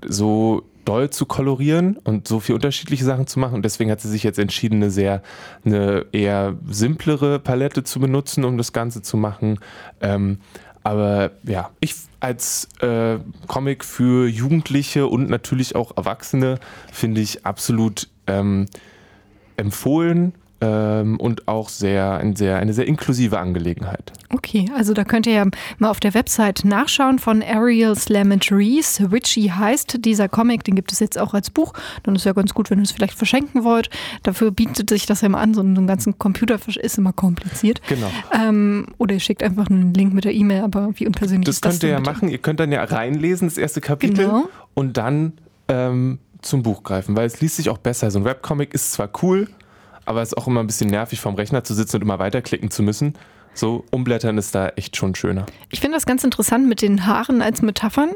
[0.07, 3.53] so doll zu kolorieren und so viel unterschiedliche Sachen zu machen.
[3.53, 5.21] Und deswegen hat sie sich jetzt entschieden, eine sehr,
[5.63, 9.59] eine eher simplere Palette zu benutzen, um das Ganze zu machen.
[10.01, 10.39] Ähm,
[10.83, 16.59] aber ja, ich als äh, Comic für Jugendliche und natürlich auch Erwachsene
[16.91, 18.65] finde ich absolut ähm,
[19.57, 24.11] empfohlen ähm, und auch sehr, ein sehr, eine sehr inklusive Angelegenheit.
[24.29, 25.45] Okay, also da könnt ihr ja
[25.77, 29.11] mal auf der Website nachschauen von Ariel Slamage Reese.
[29.11, 31.73] Witchy heißt dieser Comic, den gibt es jetzt auch als Buch.
[32.03, 33.89] Dann ist ja ganz gut, wenn ihr es vielleicht verschenken wollt.
[34.23, 37.81] Dafür bietet sich das ja immer an, so einen ganzen Computer ist immer kompliziert.
[37.87, 38.11] Genau.
[38.33, 41.65] Ähm, oder ihr schickt einfach einen Link mit der E-Mail, aber wie unpersönlich das ist
[41.65, 41.75] das?
[41.75, 42.29] Das könnt ihr ja machen.
[42.29, 44.49] Ihr könnt dann ja reinlesen, das erste Kapitel, genau.
[44.73, 45.33] und dann
[45.67, 48.11] ähm, zum Buch greifen, weil es liest sich auch besser.
[48.11, 49.47] So ein Webcomic ist zwar cool,
[50.09, 52.71] aber es ist auch immer ein bisschen nervig, vorm Rechner zu sitzen und immer weiterklicken
[52.71, 53.13] zu müssen.
[53.53, 55.45] So umblättern ist da echt schon schöner.
[55.69, 58.09] Ich finde das ganz interessant mit den Haaren als Metaphern,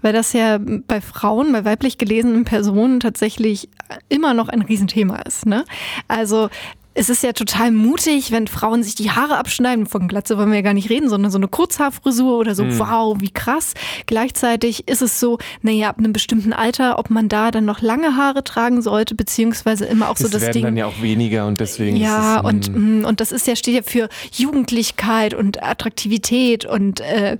[0.00, 3.68] weil das ja bei Frauen, bei weiblich gelesenen Personen tatsächlich
[4.08, 5.46] immer noch ein Riesenthema ist.
[5.46, 5.64] Ne?
[6.06, 6.50] Also
[6.92, 9.86] es ist ja total mutig, wenn Frauen sich die Haare abschneiden.
[9.86, 12.64] Von Glatze wollen wir ja gar nicht reden, sondern so eine Kurzhaarfrisur oder so.
[12.64, 12.78] Mhm.
[12.80, 13.74] Wow, wie krass.
[14.06, 18.16] Gleichzeitig ist es so, naja, ab einem bestimmten Alter, ob man da dann noch lange
[18.16, 20.62] Haare tragen sollte, beziehungsweise immer auch so das, das werden Ding.
[20.64, 21.96] dann ja auch weniger und deswegen.
[21.96, 26.64] Ja, ist es, und, mm, und das ist ja, steht ja für Jugendlichkeit und Attraktivität
[26.64, 27.38] und äh,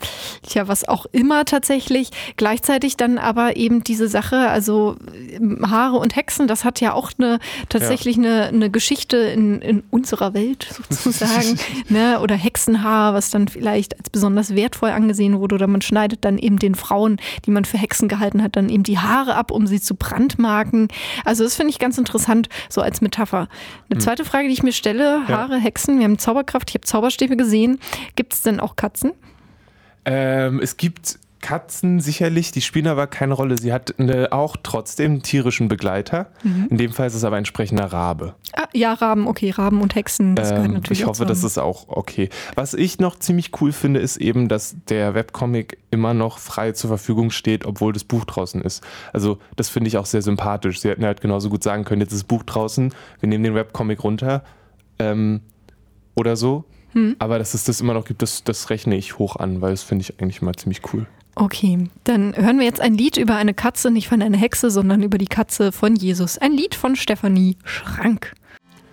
[0.54, 2.10] ja, was auch immer tatsächlich.
[2.36, 4.96] Gleichzeitig dann aber eben diese Sache, also
[5.62, 8.22] Haare und Hexen, das hat ja auch eine tatsächlich ja.
[8.22, 11.58] eine, eine Geschichte in, in unserer Welt sozusagen.
[11.88, 12.20] ne?
[12.20, 15.54] Oder Hexenhaar, was dann vielleicht als besonders wertvoll angesehen wurde.
[15.54, 18.82] Oder man schneidet dann eben den Frauen, die man für Hexen gehalten hat, dann eben
[18.82, 20.88] die Haare ab, um sie zu brandmarken.
[21.24, 23.48] Also das finde ich ganz interessant, so als Metapher.
[23.88, 24.00] Eine hm.
[24.00, 25.60] zweite Frage, die ich mir stelle, Haare, ja.
[25.60, 27.80] Hexen, wir haben Zauberkraft, ich habe Zauberstäbe gesehen.
[28.16, 29.12] Gibt es denn auch Katzen?
[30.04, 33.56] Ähm, es gibt Katzen sicherlich, die spielen aber keine Rolle.
[33.58, 36.30] Sie hat eine, auch trotzdem einen tierischen Begleiter.
[36.42, 36.68] Mhm.
[36.70, 38.34] In dem Fall ist es aber ein entsprechender Rabe.
[38.52, 41.58] Ah, ja, Raben, okay, Raben und Hexen, das ähm, gehört natürlich Ich hoffe, das ist
[41.58, 42.28] auch okay.
[42.54, 46.88] Was ich noch ziemlich cool finde, ist eben, dass der Webcomic immer noch frei zur
[46.88, 48.84] Verfügung steht, obwohl das Buch draußen ist.
[49.12, 50.80] Also das finde ich auch sehr sympathisch.
[50.80, 53.54] Sie hätten halt genauso gut sagen können, jetzt ist das Buch draußen, wir nehmen den
[53.54, 54.44] Webcomic runter
[54.98, 55.40] ähm,
[56.14, 56.64] oder so.
[56.92, 57.16] Hm.
[57.18, 59.82] Aber dass es das immer noch gibt, das, das rechne ich hoch an, weil das
[59.82, 61.06] finde ich eigentlich mal ziemlich cool.
[61.40, 65.02] Okay, dann hören wir jetzt ein Lied über eine Katze, nicht von einer Hexe, sondern
[65.02, 66.36] über die Katze von Jesus.
[66.36, 68.34] Ein Lied von Stefanie Schrank.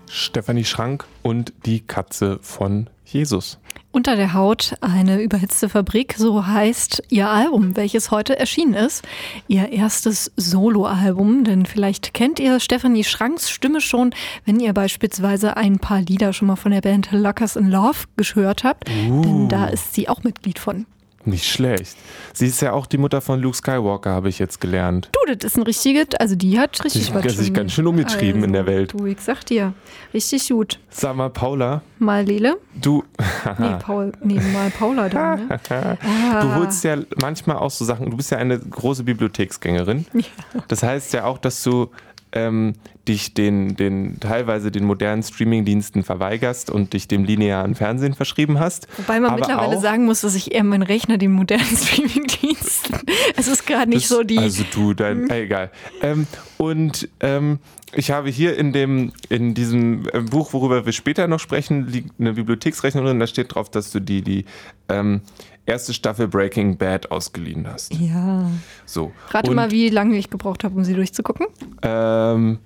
[0.10, 3.60] Stefanie Schrank und die Katze von Jesus.
[3.92, 9.06] Unter der Haut eine überhitzte Fabrik, so heißt ihr Album, welches heute erschienen ist.
[9.50, 14.12] Ihr erstes Soloalbum, denn vielleicht kennt ihr Stefanie Schranks Stimme schon,
[14.46, 18.64] wenn ihr beispielsweise ein paar Lieder schon mal von der Band Lockers in Love gehört
[18.64, 19.22] habt, uh.
[19.22, 20.86] denn da ist sie auch Mitglied von.
[21.28, 21.98] Nicht schlecht.
[22.32, 25.10] Sie ist ja auch die Mutter von Luke Skywalker, habe ich jetzt gelernt.
[25.12, 27.36] Du, das ist ein richtiger, also die hat richtig die was.
[27.36, 28.94] sich ganz schön umgetrieben also, in der also, Welt.
[28.94, 29.74] Du, ich sag dir,
[30.14, 30.80] richtig gut.
[30.90, 31.82] Sag mal, Paula.
[32.00, 32.56] Mal Lele.
[32.82, 33.04] Du.
[33.60, 35.60] nee, Paul, nee, mal Paula da, ne?
[35.70, 36.42] ah.
[36.42, 40.06] Du holst ja manchmal auch so Sachen, du bist ja eine große Bibliotheksgängerin.
[40.14, 40.22] Ja.
[40.70, 41.92] Das heißt ja auch, dass du
[42.32, 42.76] ähm,
[43.08, 48.88] dich den, den teilweise den modernen Streamingdiensten verweigerst und dich dem linearen Fernsehen verschrieben hast.
[48.98, 53.00] Wobei man Aber mittlerweile sagen muss, dass ich eher meinen Rechner dem modernen Streamingdiensten.
[53.36, 54.38] Es ist gerade nicht das, so die.
[54.38, 55.72] Also du, dein, äh, egal.
[56.02, 57.60] Ähm, und ähm,
[57.94, 62.20] ich habe hier in dem in diesem äh, Buch, worüber wir später noch sprechen, liegt
[62.20, 63.20] eine Bibliotheksrechnung drin.
[63.20, 64.46] Da steht drauf, dass du die die
[64.90, 65.22] ähm,
[65.68, 67.94] erste Staffel Breaking Bad ausgeliehen hast.
[67.94, 68.50] Ja.
[68.86, 69.12] So.
[69.30, 71.48] Rate Und, mal, wie lange ich gebraucht habe, um sie durchzugucken.
[71.82, 72.60] Ähm,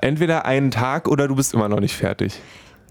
[0.00, 2.40] entweder einen Tag oder du bist immer noch nicht fertig.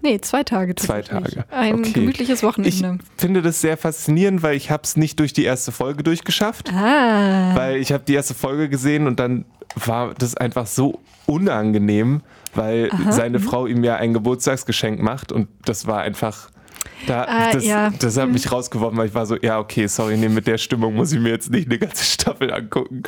[0.02, 0.74] Nee, zwei Tage.
[0.74, 1.44] Zwei Tage.
[1.50, 1.92] Ein okay.
[1.92, 2.98] gemütliches Wochenende.
[3.16, 6.72] Ich finde das sehr faszinierend, weil ich habe es nicht durch die erste Folge durchgeschafft.
[6.72, 7.54] Ah.
[7.54, 9.44] Weil ich habe die erste Folge gesehen und dann
[9.76, 12.22] war das einfach so unangenehm,
[12.54, 13.12] weil Aha.
[13.12, 13.42] seine mhm.
[13.42, 16.50] Frau ihm ja ein Geburtstagsgeschenk macht und das war einfach
[17.06, 17.90] da, ah, das, ja.
[17.98, 20.94] das hat mich rausgeworfen, weil ich war so, ja, okay, sorry, nee, mit der Stimmung
[20.94, 23.02] muss ich mir jetzt nicht eine ganze Staffel angucken.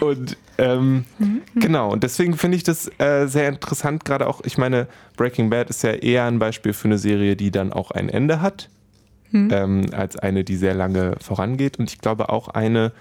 [0.00, 1.42] Und ähm, mhm.
[1.54, 5.70] genau, und deswegen finde ich das äh, sehr interessant, gerade auch, ich meine, Breaking Bad
[5.70, 8.68] ist ja eher ein Beispiel für eine Serie, die dann auch ein Ende hat,
[9.30, 9.48] mhm.
[9.52, 11.78] ähm, als eine, die sehr lange vorangeht.
[11.78, 12.92] Und ich glaube auch eine,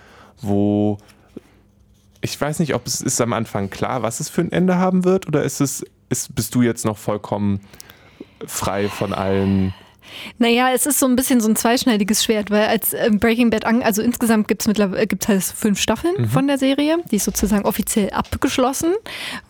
[0.41, 0.97] wo
[2.21, 5.03] ich weiß nicht, ob es ist am Anfang klar, was es für ein Ende haben
[5.03, 7.61] wird, oder ist es, ist, bist du jetzt noch vollkommen
[8.45, 9.73] frei von allen
[10.38, 13.65] naja, es ist so ein bisschen so ein zweischneidiges Schwert, weil als ähm, Breaking Bad,
[13.65, 16.30] an, also insgesamt gibt es mittlerweile gibt's halt fünf Staffeln mhm.
[16.30, 18.93] von der Serie, die ist sozusagen offiziell abgeschlossen,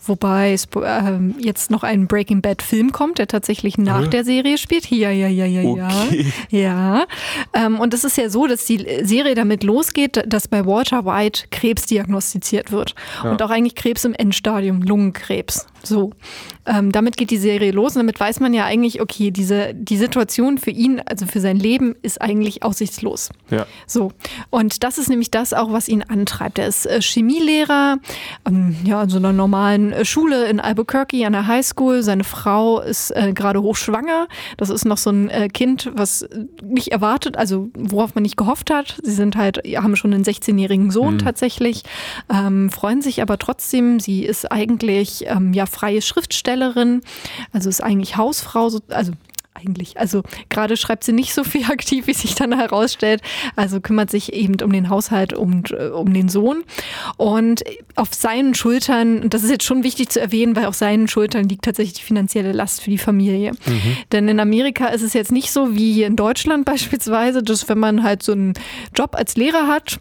[0.06, 4.08] wobei es ähm, jetzt noch ein Breaking Bad Film kommt, der tatsächlich nach äh?
[4.08, 4.90] der Serie spielt.
[4.90, 6.32] Ja, ja, ja, ja, okay.
[6.50, 6.62] ja.
[6.62, 7.06] Ja.
[7.54, 11.44] Ähm, und es ist ja so, dass die Serie damit losgeht, dass bei Walter White
[11.50, 12.94] Krebs diagnostiziert wird.
[13.22, 13.32] Ja.
[13.32, 15.66] Und auch eigentlich Krebs im Endstadium, Lungenkrebs.
[15.82, 16.12] So.
[16.64, 19.96] Ähm, damit geht die Serie los und damit weiß man ja eigentlich, okay, diese, die
[19.96, 23.30] Situation für ihn, also für sein Leben, ist eigentlich aussichtslos.
[23.50, 23.66] Ja.
[23.86, 24.12] So.
[24.50, 26.58] Und das ist nämlich das auch, was ihn antreibt.
[26.58, 27.98] Er ist äh, Chemielehrer,
[28.46, 32.02] ähm, ja, an so einer normalen äh, Schule in Albuquerque an der Highschool.
[32.02, 34.28] Seine Frau ist äh, gerade hochschwanger.
[34.56, 36.28] Das ist noch so ein äh, Kind, was
[36.62, 38.98] nicht erwartet, also worauf man nicht gehofft hat.
[39.02, 41.18] Sie sind halt, haben schon einen 16-jährigen Sohn mhm.
[41.18, 41.82] tatsächlich,
[42.32, 43.98] ähm, freuen sich aber trotzdem.
[43.98, 47.02] Sie ist eigentlich ähm, ja freie Schriftstellerin,
[47.52, 49.12] also ist eigentlich Hausfrau, also
[49.54, 49.98] eigentlich.
[49.98, 53.22] Also gerade schreibt sie nicht so viel aktiv, wie sich dann herausstellt.
[53.56, 56.64] Also kümmert sich eben um den Haushalt und äh, um den Sohn.
[57.16, 57.62] Und
[57.94, 61.48] auf seinen Schultern, und das ist jetzt schon wichtig zu erwähnen, weil auf seinen Schultern
[61.48, 63.52] liegt tatsächlich die finanzielle Last für die Familie.
[63.52, 63.96] Mhm.
[64.12, 68.02] Denn in Amerika ist es jetzt nicht so wie in Deutschland beispielsweise, dass wenn man
[68.02, 68.54] halt so einen
[68.94, 70.00] Job als Lehrer hat,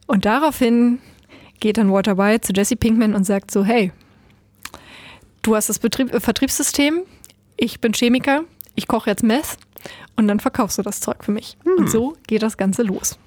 [0.07, 0.99] Und daraufhin
[1.59, 3.91] geht dann Walter White zu Jesse Pinkman und sagt so, hey,
[5.41, 7.01] du hast das Betrieb, äh, Vertriebssystem,
[7.57, 8.43] ich bin Chemiker,
[8.75, 9.57] ich koche jetzt Meth
[10.15, 11.57] und dann verkaufst du das Zeug für mich.
[11.63, 11.73] Hm.
[11.77, 13.17] Und so geht das Ganze los.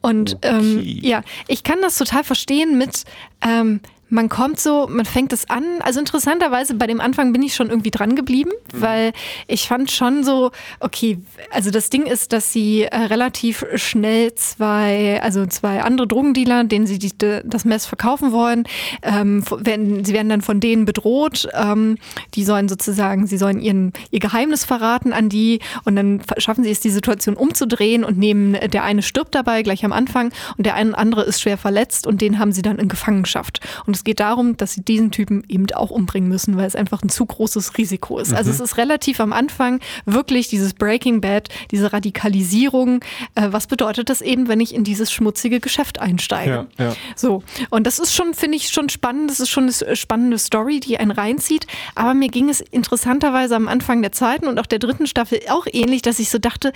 [0.00, 0.48] Und okay.
[0.48, 3.04] ähm, ja, ich kann das total verstehen mit,
[3.42, 5.64] ähm, man kommt so, man fängt es an.
[5.80, 8.80] Also interessanterweise bei dem Anfang bin ich schon irgendwie dran geblieben, mhm.
[8.80, 9.12] weil
[9.46, 11.18] ich fand schon so, okay,
[11.50, 16.86] also das Ding ist, dass sie äh, relativ schnell zwei, also zwei andere Drogendealer, denen
[16.86, 18.64] sie die, das Mess verkaufen wollen,
[19.02, 21.48] ähm, werden, sie werden dann von denen bedroht.
[21.54, 21.96] Ähm,
[22.34, 26.70] die sollen sozusagen, sie sollen ihren, ihr Geheimnis verraten an die und dann schaffen sie
[26.70, 30.74] es, die Situation umzudrehen und nehmen, der eine stirbt dabei gleich am Anfang und der
[30.74, 33.60] andere ist schwer verletzt und den haben sie dann in Gefangenschaft.
[33.86, 37.02] Und es geht darum, dass sie diesen Typen eben auch umbringen müssen, weil es einfach
[37.02, 38.32] ein zu großes Risiko ist.
[38.32, 38.50] Also mhm.
[38.50, 43.04] Also es ist relativ am Anfang wirklich dieses Breaking Bad, diese Radikalisierung.
[43.34, 46.66] Äh, was bedeutet das eben, wenn ich in dieses schmutzige Geschäft einsteige?
[46.78, 46.96] Ja, ja.
[47.14, 47.42] So.
[47.68, 49.30] Und das ist schon, finde ich, schon spannend.
[49.30, 51.66] Das ist schon eine spannende Story, die einen reinzieht.
[51.94, 55.66] Aber mir ging es interessanterweise am Anfang der zweiten und auch der dritten Staffel auch
[55.70, 56.72] ähnlich, dass ich so dachte,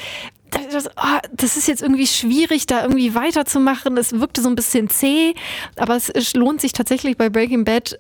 [0.71, 3.97] das, oh, das, ist jetzt irgendwie schwierig, da irgendwie weiterzumachen.
[3.97, 5.35] Es wirkte so ein bisschen zäh,
[5.77, 7.99] aber es, es lohnt sich tatsächlich bei Breaking Bad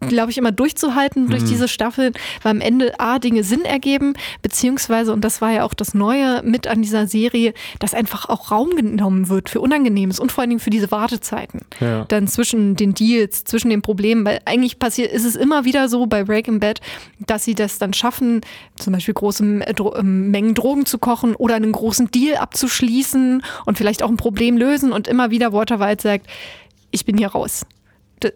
[0.00, 1.48] glaube ich, immer durchzuhalten durch mhm.
[1.48, 5.74] diese Staffeln, weil am Ende A, Dinge Sinn ergeben, beziehungsweise, und das war ja auch
[5.74, 10.32] das Neue mit an dieser Serie, dass einfach auch Raum genommen wird für Unangenehmes und
[10.32, 11.60] vor allen Dingen für diese Wartezeiten.
[11.80, 12.04] Ja.
[12.04, 16.06] Dann zwischen den Deals, zwischen den Problemen, weil eigentlich passiert, ist es immer wieder so
[16.06, 16.80] bei Breaking Bad,
[17.20, 18.40] dass sie das dann schaffen,
[18.76, 23.78] zum Beispiel große äh, ähm, Mengen Drogen zu kochen oder einen großen Deal abzuschließen und
[23.78, 26.26] vielleicht auch ein Problem lösen und immer wieder Walter White sagt,
[26.90, 27.66] ich bin hier raus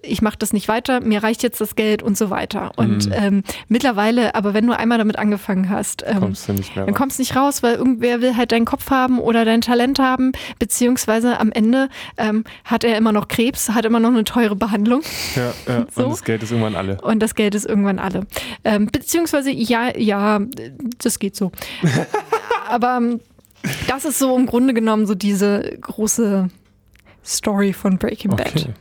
[0.02, 2.72] ich mache das nicht weiter, mir reicht jetzt das Geld und so weiter.
[2.76, 3.14] Und mhm.
[3.14, 6.94] ähm, mittlerweile, aber wenn du einmal damit angefangen hast, ähm, kommst du nicht mehr dann
[6.94, 10.32] kommst du nicht raus, weil irgendwer will halt deinen Kopf haben oder dein Talent haben,
[10.58, 11.88] beziehungsweise am Ende
[12.18, 15.02] ähm, hat er immer noch Krebs, hat immer noch eine teure Behandlung.
[15.36, 15.86] Ja, ja.
[15.94, 16.04] So.
[16.04, 17.00] und das Geld ist irgendwann alle.
[17.00, 18.26] Und das Geld ist irgendwann alle.
[18.64, 20.40] Ähm, beziehungsweise, ja, ja,
[20.98, 21.50] das geht so.
[22.68, 23.20] aber ähm,
[23.88, 26.48] das ist so im Grunde genommen so diese große
[27.24, 28.56] Story von Breaking Bad.
[28.56, 28.74] Okay.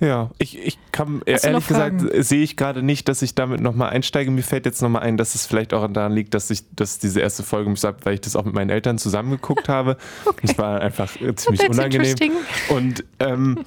[0.00, 4.30] Ja, ich, ich kann, ehrlich gesagt, sehe ich gerade nicht, dass ich damit nochmal einsteige.
[4.30, 7.20] Mir fällt jetzt nochmal ein, dass es vielleicht auch daran liegt, dass ich, dass diese
[7.20, 9.98] erste Folge mich weil ich das auch mit meinen Eltern zusammengeguckt habe.
[10.24, 10.46] Okay.
[10.50, 12.16] Es war einfach ziemlich unangenehm.
[12.70, 13.64] Und ähm,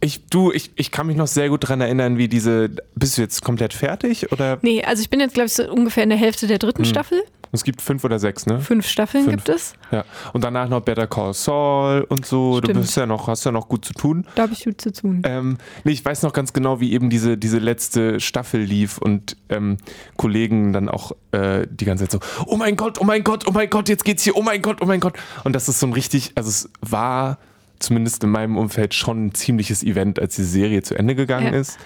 [0.00, 2.70] ich, du, ich, ich kann mich noch sehr gut daran erinnern, wie diese.
[2.94, 4.32] Bist du jetzt komplett fertig?
[4.32, 4.58] Oder?
[4.62, 6.90] Nee, also ich bin jetzt, glaube ich, so ungefähr in der Hälfte der dritten hm.
[6.90, 7.22] Staffel.
[7.52, 8.60] Es gibt fünf oder sechs, ne?
[8.60, 9.44] Fünf Staffeln fünf.
[9.44, 9.74] gibt es.
[9.90, 10.04] Ja.
[10.32, 12.58] Und danach noch Better Call Saul und so.
[12.58, 12.76] Stimmt.
[12.76, 14.24] Du bist ja noch, hast ja noch gut zu tun.
[14.36, 15.22] Da habe ich gut zu tun.
[15.24, 19.36] Ähm, nee, ich weiß noch ganz genau, wie eben diese, diese letzte Staffel lief und
[19.48, 19.78] ähm,
[20.16, 23.52] Kollegen dann auch äh, die ganze Zeit so, oh mein Gott, oh mein Gott, oh
[23.52, 25.14] mein Gott, jetzt geht's hier, oh mein Gott, oh mein Gott.
[25.42, 27.38] Und das ist so ein richtig, also es war
[27.80, 31.60] zumindest in meinem Umfeld schon ein ziemliches Event, als die Serie zu Ende gegangen ja.
[31.60, 31.78] ist.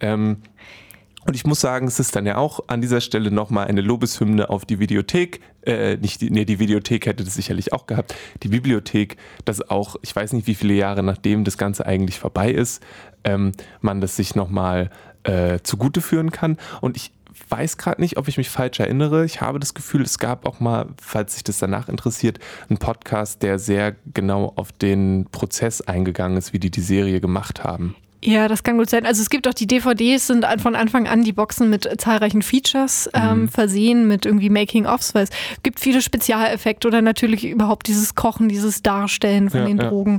[0.00, 0.38] Ähm,
[1.26, 4.48] Und ich muss sagen, es ist dann ja auch an dieser Stelle nochmal eine Lobeshymne
[4.48, 5.40] auf die Videothek.
[5.66, 8.14] Äh, nicht die, nee, die Videothek hätte das sicherlich auch gehabt.
[8.42, 12.50] Die Bibliothek, dass auch, ich weiß nicht, wie viele Jahre nachdem das Ganze eigentlich vorbei
[12.50, 12.82] ist,
[13.24, 13.52] ähm,
[13.82, 14.90] man das sich nochmal
[15.24, 16.56] äh, zugute führen kann.
[16.80, 17.12] Und ich
[17.48, 19.24] weiß gerade nicht, ob ich mich falsch erinnere.
[19.26, 23.42] Ich habe das Gefühl, es gab auch mal, falls sich das danach interessiert, einen Podcast,
[23.42, 27.94] der sehr genau auf den Prozess eingegangen ist, wie die die Serie gemacht haben.
[28.22, 29.06] Ja, das kann gut sein.
[29.06, 33.08] Also es gibt auch die DVDs, sind von Anfang an die Boxen mit zahlreichen Features
[33.14, 33.48] ähm, mhm.
[33.48, 35.30] versehen, mit irgendwie Making-ofs, weil es
[35.62, 39.88] gibt viele Spezialeffekte oder natürlich überhaupt dieses Kochen, dieses Darstellen von ja, den ja.
[39.88, 40.18] Drogen.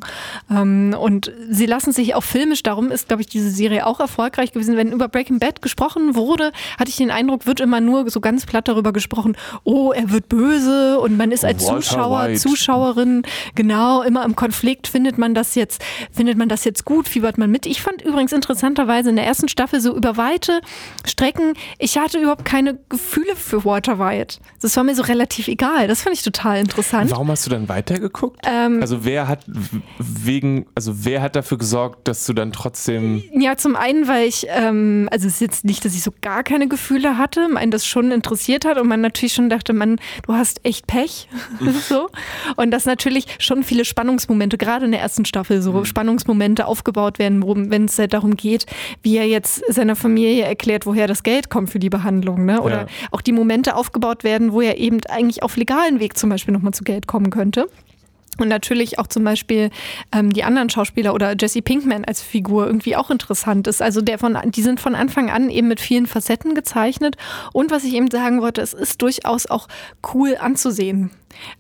[0.50, 4.52] Ähm, und sie lassen sich auch filmisch, darum ist, glaube ich, diese Serie auch erfolgreich
[4.52, 4.78] gewesen.
[4.78, 8.48] Wenn über Breaking Bad gesprochen wurde, hatte ich den Eindruck, wird immer nur so ganz
[8.48, 12.40] platt darüber gesprochen, oh, er wird böse und man ist als Walter Zuschauer, White.
[12.40, 17.38] Zuschauerin, genau, immer im Konflikt, findet man das jetzt, findet man das jetzt gut, fiebert
[17.38, 17.68] man mit.
[17.68, 20.62] Ich fand fand übrigens interessanterweise in der ersten Staffel so über weite
[21.06, 24.40] Strecken, ich hatte überhaupt keine Gefühle für Walter White.
[24.62, 25.88] Das war mir so relativ egal.
[25.88, 27.12] Das fand ich total interessant.
[27.12, 28.46] Warum hast du dann weitergeguckt?
[28.46, 29.46] Ähm, also wer hat
[30.00, 33.24] wegen, also wer hat dafür gesorgt, dass du dann trotzdem.
[33.34, 36.44] Ja, zum einen, weil ich, ähm, also es ist jetzt nicht, dass ich so gar
[36.44, 40.34] keine Gefühle hatte, mein das schon interessiert hat und man natürlich schon dachte, man, du
[40.34, 41.28] hast echt Pech.
[41.90, 42.10] so.
[42.56, 45.86] Und dass natürlich schon viele Spannungsmomente, gerade in der ersten Staffel, so mhm.
[45.86, 48.66] Spannungsmomente aufgebaut werden, wenn wenn es halt darum geht,
[49.02, 52.46] wie er jetzt seiner Familie erklärt, woher das Geld kommt für die Behandlung.
[52.46, 52.62] Ne?
[52.62, 52.88] Oder ja.
[53.12, 56.74] auch die Momente aufgebaut werden, wo er eben eigentlich auf legalen Weg zum Beispiel nochmal
[56.74, 57.68] zu Geld kommen könnte.
[58.38, 59.70] Und natürlich auch zum Beispiel
[60.12, 63.82] ähm, die anderen Schauspieler oder Jesse Pinkman als Figur irgendwie auch interessant ist.
[63.82, 67.18] Also der von, die sind von Anfang an eben mit vielen Facetten gezeichnet.
[67.52, 69.68] Und was ich eben sagen wollte, es ist durchaus auch
[70.14, 71.12] cool anzusehen.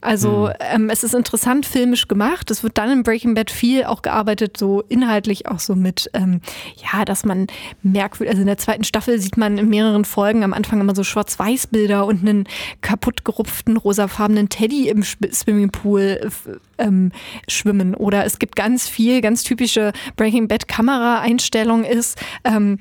[0.01, 0.53] Also mhm.
[0.59, 2.51] ähm, es ist interessant filmisch gemacht.
[2.51, 6.41] Es wird dann in Breaking Bad viel auch gearbeitet, so inhaltlich auch so mit, ähm,
[6.75, 7.47] ja, dass man
[7.83, 11.03] merkwürdig, also in der zweiten Staffel sieht man in mehreren Folgen am Anfang immer so
[11.03, 12.47] Schwarz-Weiß-Bilder und einen
[12.81, 16.31] kaputt gerupften rosafarbenen Teddy im Swimmingpool
[16.77, 17.11] ähm,
[17.47, 17.95] schwimmen.
[17.95, 22.79] Oder es gibt ganz viel, ganz typische Breaking Bad Kameraeinstellung ist, ähm,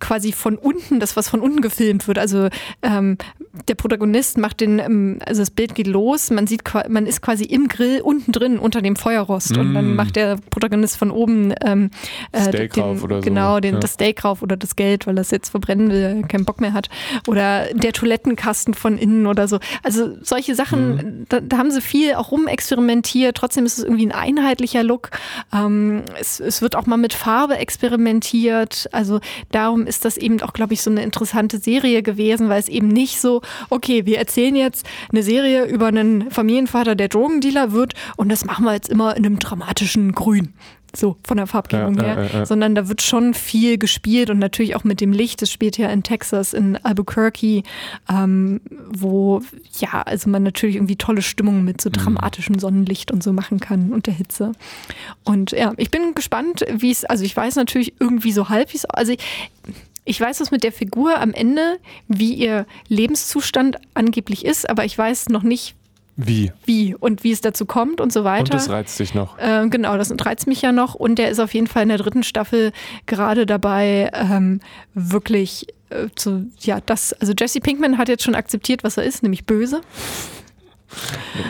[0.00, 2.18] quasi von unten, das was von unten gefilmt wird.
[2.18, 2.48] Also
[2.82, 3.18] ähm,
[3.66, 7.44] der Protagonist macht den, ähm, also das Bild geht los, man sieht, man ist quasi
[7.44, 9.60] im Grill unten drin unter dem Feuerrost mm.
[9.60, 9.96] und dann mm.
[9.96, 11.90] macht der Protagonist von oben ähm,
[12.32, 13.22] äh, Steak den, rauf oder so.
[13.22, 13.80] genau den, ja.
[13.80, 16.72] das Steak rauf oder das Geld, weil er es jetzt verbrennen will, keinen Bock mehr
[16.72, 16.88] hat
[17.26, 19.58] oder der Toilettenkasten von innen oder so.
[19.82, 21.26] Also solche Sachen, mm.
[21.28, 23.36] da, da, haben sie viel auch rumexperimentiert.
[23.36, 25.10] Trotzdem ist es irgendwie ein einheitlicher Look.
[25.52, 28.88] Ähm, es, es wird auch mal mit Farbe experimentiert.
[28.92, 29.20] Also
[29.58, 32.86] darum ist das eben auch, glaube ich, so eine interessante Serie gewesen, weil es eben
[32.86, 38.30] nicht so, okay, wir erzählen jetzt eine Serie über einen Familienvater, der Drogendealer wird und
[38.30, 40.54] das machen wir jetzt immer in einem dramatischen Grün
[40.96, 44.38] so von der Farbgebung ja, her, ja, ja, sondern da wird schon viel gespielt und
[44.38, 45.42] natürlich auch mit dem Licht.
[45.42, 47.62] Es spielt ja in Texas, in Albuquerque,
[48.08, 49.42] ähm, wo
[49.78, 51.94] ja, also man natürlich irgendwie tolle Stimmungen mit so mhm.
[51.94, 54.52] dramatischem Sonnenlicht und so machen kann und der Hitze.
[55.24, 58.78] Und ja, ich bin gespannt, wie es, also ich weiß natürlich irgendwie so halb, wie
[58.78, 59.20] es, also ich,
[60.04, 64.96] ich weiß was mit der Figur am Ende, wie ihr Lebenszustand angeblich ist, aber ich
[64.96, 65.74] weiß noch nicht,
[66.20, 66.50] wie?
[66.64, 68.40] Wie und wie es dazu kommt und so weiter.
[68.40, 69.38] Und das reizt dich noch.
[69.38, 70.96] Äh, genau, das reizt mich ja noch.
[70.96, 72.72] Und der ist auf jeden Fall in der dritten Staffel
[73.06, 74.58] gerade dabei, ähm,
[74.94, 79.22] wirklich äh, zu, ja, das, also Jesse Pinkman hat jetzt schon akzeptiert, was er ist,
[79.22, 79.80] nämlich böse.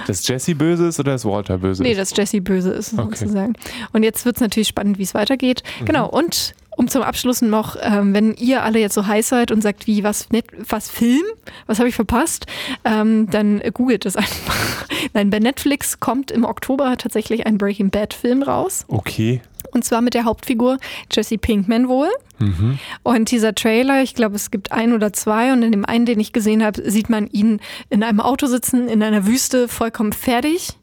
[0.07, 1.89] Dass Jesse böse ist oder dass Walter böse ist?
[1.89, 3.17] Nee, dass Jesse böse ist, okay.
[3.17, 3.55] sozusagen.
[3.95, 5.63] Und jetzt wird es natürlich spannend, wie es weitergeht.
[5.81, 5.85] Mhm.
[5.87, 9.63] Genau, und um zum Abschluss noch, ähm, wenn ihr alle jetzt so heiß seid und
[9.63, 11.25] sagt, wie, was, net, was Film?
[11.67, 12.47] Was habe ich verpasst?
[12.85, 14.87] Ähm, dann googelt es einfach.
[15.13, 18.85] Nein, bei Netflix kommt im Oktober tatsächlich ein Breaking Bad Film raus.
[18.87, 19.43] Okay.
[19.73, 20.79] Und zwar mit der Hauptfigur
[21.11, 22.11] Jesse Pinkman wohl.
[22.39, 22.79] Mhm.
[23.03, 26.21] Und dieser Trailer, ich glaube, es gibt ein oder zwei und in dem einen, den
[26.21, 27.61] ich gesehen habe, sieht man ihn
[27.91, 30.79] in einem Auto sitzen, in einer Wüste, vollkommen fertig.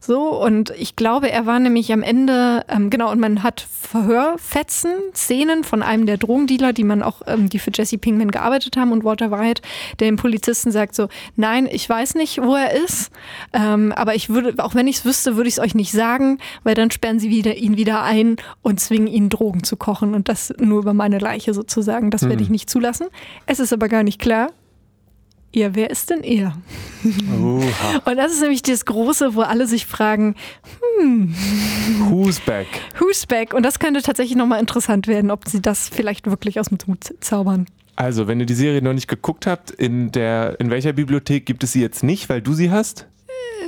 [0.00, 4.90] So, und ich glaube, er war nämlich am Ende, ähm, genau, und man hat Verhörfetzen,
[5.14, 8.92] Szenen von einem der Drogendealer, die man auch, ähm, die für Jesse Pinkman gearbeitet haben
[8.92, 9.62] und Walter White,
[9.98, 13.10] der dem Polizisten sagt so, nein, ich weiß nicht, wo er ist,
[13.52, 16.38] ähm, aber ich würde, auch wenn ich es wüsste, würde ich es euch nicht sagen,
[16.64, 20.28] weil dann sperren sie wieder, ihn wieder ein und zwingen ihn Drogen zu kochen und
[20.28, 22.10] das nur über meine Leiche sozusagen.
[22.10, 22.52] Das werde ich mhm.
[22.52, 23.06] nicht zulassen.
[23.46, 24.50] Es ist aber gar nicht klar,
[25.56, 26.54] ja, wer ist denn er?
[27.40, 28.02] Oha.
[28.04, 30.34] Und das ist nämlich das Große, wo alle sich fragen,
[30.98, 31.34] hm,
[32.10, 32.66] Who's back?
[32.98, 33.54] Who's back?
[33.54, 37.14] Und das könnte tatsächlich nochmal interessant werden, ob sie das vielleicht wirklich aus dem Hut
[37.20, 37.64] zaubern.
[37.96, 41.64] Also, wenn ihr die Serie noch nicht geguckt habt, in, der, in welcher Bibliothek gibt
[41.64, 43.06] es sie jetzt nicht, weil du sie hast?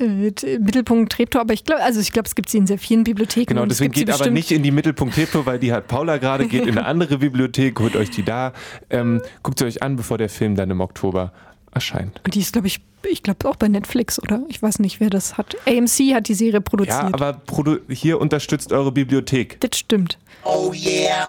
[0.01, 3.05] äh, Mittelpunkt Treptow, aber ich glaube, also ich glaube, es gibt sie in sehr vielen
[3.05, 3.47] Bibliotheken.
[3.55, 6.67] Genau, deswegen geht aber nicht in die Mittelpunkt Treptow, weil die hat Paula gerade, geht
[6.67, 8.53] in eine andere Bibliothek, holt euch die da.
[8.91, 11.33] Ähm, guckt sie euch an, bevor der Film dann im Oktober
[11.73, 12.21] erscheint.
[12.25, 14.43] Und die ist, glaube ich, ich glaube auch bei Netflix, oder?
[14.49, 15.57] Ich weiß nicht, wer das hat.
[15.67, 17.03] AMC hat die Serie produziert.
[17.03, 19.61] Ja, aber produ hier unterstützt eure Bibliothek.
[19.61, 20.19] Das stimmt.
[20.45, 21.29] Oh yeah.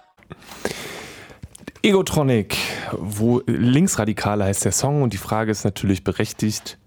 [1.82, 2.58] Egotronic,
[2.91, 6.78] wo Linksradikale heißt der Song und die Frage ist natürlich berechtigt.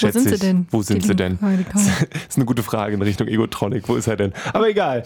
[0.00, 0.66] Wo sind sie denn?
[0.70, 1.38] Wo sind sie denn?
[1.72, 1.82] Das
[2.28, 3.88] ist eine gute Frage in Richtung Egotronic.
[3.88, 4.32] Wo ist er denn?
[4.52, 5.04] Aber egal.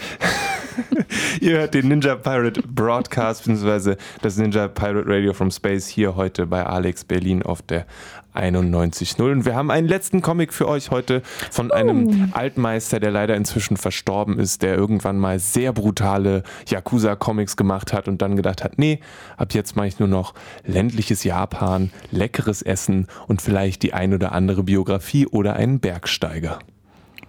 [1.40, 6.46] Ihr hört den Ninja Pirate Broadcast, beziehungsweise das Ninja Pirate Radio from Space hier heute
[6.46, 7.86] bei Alex Berlin auf der
[8.34, 9.32] 91.0.
[9.32, 13.76] Und wir haben einen letzten Comic für euch heute von einem Altmeister, der leider inzwischen
[13.76, 19.00] verstorben ist, der irgendwann mal sehr brutale Yakuza-Comics gemacht hat und dann gedacht hat, nee,
[19.36, 24.32] ab jetzt mache ich nur noch ländliches Japan, leckeres Essen und vielleicht die ein oder
[24.32, 26.60] andere Biografie oder einen Bergsteiger.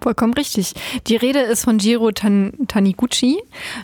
[0.00, 0.74] Vollkommen richtig.
[1.06, 3.38] Die Rede ist von Jiro Tan Taniguchi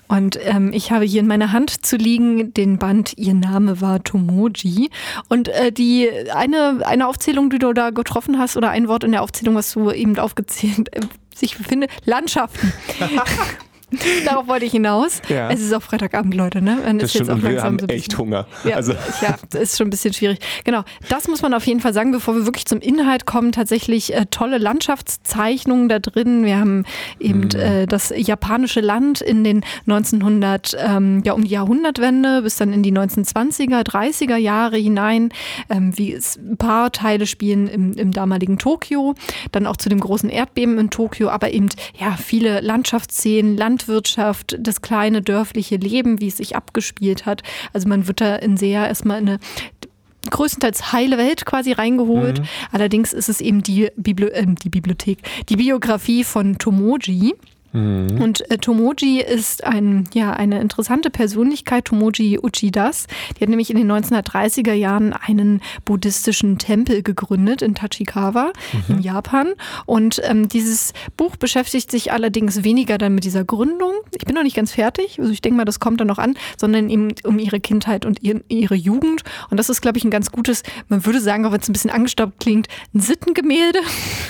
[0.08, 4.02] und ähm, ich habe hier in meiner Hand zu liegen den Band Ihr Name war
[4.02, 4.90] Tomoji
[5.28, 9.12] und äh, die eine eine Aufzählung, die du da getroffen hast oder ein Wort in
[9.12, 11.00] der Aufzählung, was du eben aufgezählt äh,
[11.34, 12.72] sich befinde, Landschaften.
[14.24, 15.22] Darauf wollte ich hinaus.
[15.28, 15.50] Ja.
[15.50, 16.78] Es ist auch Freitagabend, Leute, ne?
[16.84, 18.46] Man Das ist jetzt stimmt, auch und wir langsam haben so ein echt bisschen- Hunger.
[18.64, 20.38] ja, Also, ja, das ist schon ein bisschen schwierig.
[20.64, 23.52] Genau, das muss man auf jeden Fall sagen, bevor wir wirklich zum Inhalt kommen.
[23.52, 26.44] Tatsächlich äh, tolle Landschaftszeichnungen da drin.
[26.44, 26.84] Wir haben
[27.20, 27.60] eben Mhm.
[27.60, 32.82] äh, das japanische Land in den 1900, ähm, ja um die Jahrhundertwende bis dann in
[32.82, 35.30] die 1920er, 30er Jahre hinein,
[35.70, 39.14] ähm, wie es ein paar Teile spielen im, im damaligen Tokio,
[39.52, 41.68] dann auch zu dem großen Erdbeben in Tokio, aber eben
[41.98, 47.42] ja viele Landschaftsszenen, Landwirtschaft, das kleine dörfliche Leben, wie es sich abgespielt hat.
[47.72, 49.38] Also man wird da in sehr erstmal in eine
[50.30, 52.40] größtenteils heile Welt quasi reingeholt.
[52.72, 55.18] Allerdings ist es eben die, Bibli äh, die Bibliothek,
[55.48, 57.34] die Biografie von Tomoji.
[57.76, 63.06] Und äh, Tomoji ist ein, ja, eine interessante Persönlichkeit, Tomoji Uchidas.
[63.36, 68.52] Die hat nämlich in den 1930er Jahren einen buddhistischen Tempel gegründet in Tachikawa
[68.88, 69.52] in Japan.
[69.84, 73.92] Und ähm, dieses Buch beschäftigt sich allerdings weniger dann mit dieser Gründung.
[74.16, 76.34] Ich bin noch nicht ganz fertig, also ich denke mal, das kommt dann noch an,
[76.56, 79.22] sondern eben um ihre Kindheit und ihr, ihre Jugend.
[79.50, 81.72] Und das ist, glaube ich, ein ganz gutes, man würde sagen, auch wenn es ein
[81.72, 83.80] bisschen angestaubt klingt, ein Sittengemälde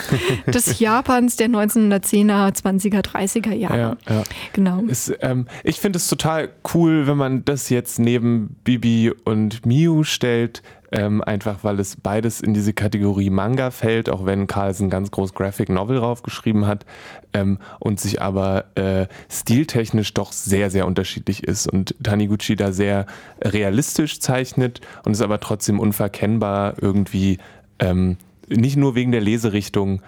[0.47, 3.78] des Japans der 1910er, 20er, 30er Jahre.
[3.78, 4.22] ja, ja.
[4.53, 4.82] Genau.
[4.89, 10.05] Es, ähm, ich finde es total cool, wenn man das jetzt neben Bibi und Miu
[10.05, 10.62] stellt,
[10.93, 15.34] ähm, einfach weil es beides in diese Kategorie Manga fällt, auch wenn Carlsen ganz groß
[15.34, 16.87] Graphic Novel draufgeschrieben hat
[17.32, 23.07] ähm, und sich aber äh, stiltechnisch doch sehr, sehr unterschiedlich ist und Taniguchi da sehr
[23.43, 27.39] realistisch zeichnet und es aber trotzdem unverkennbar irgendwie
[27.78, 28.16] ähm,
[28.49, 30.03] nicht nur wegen der Leserichtung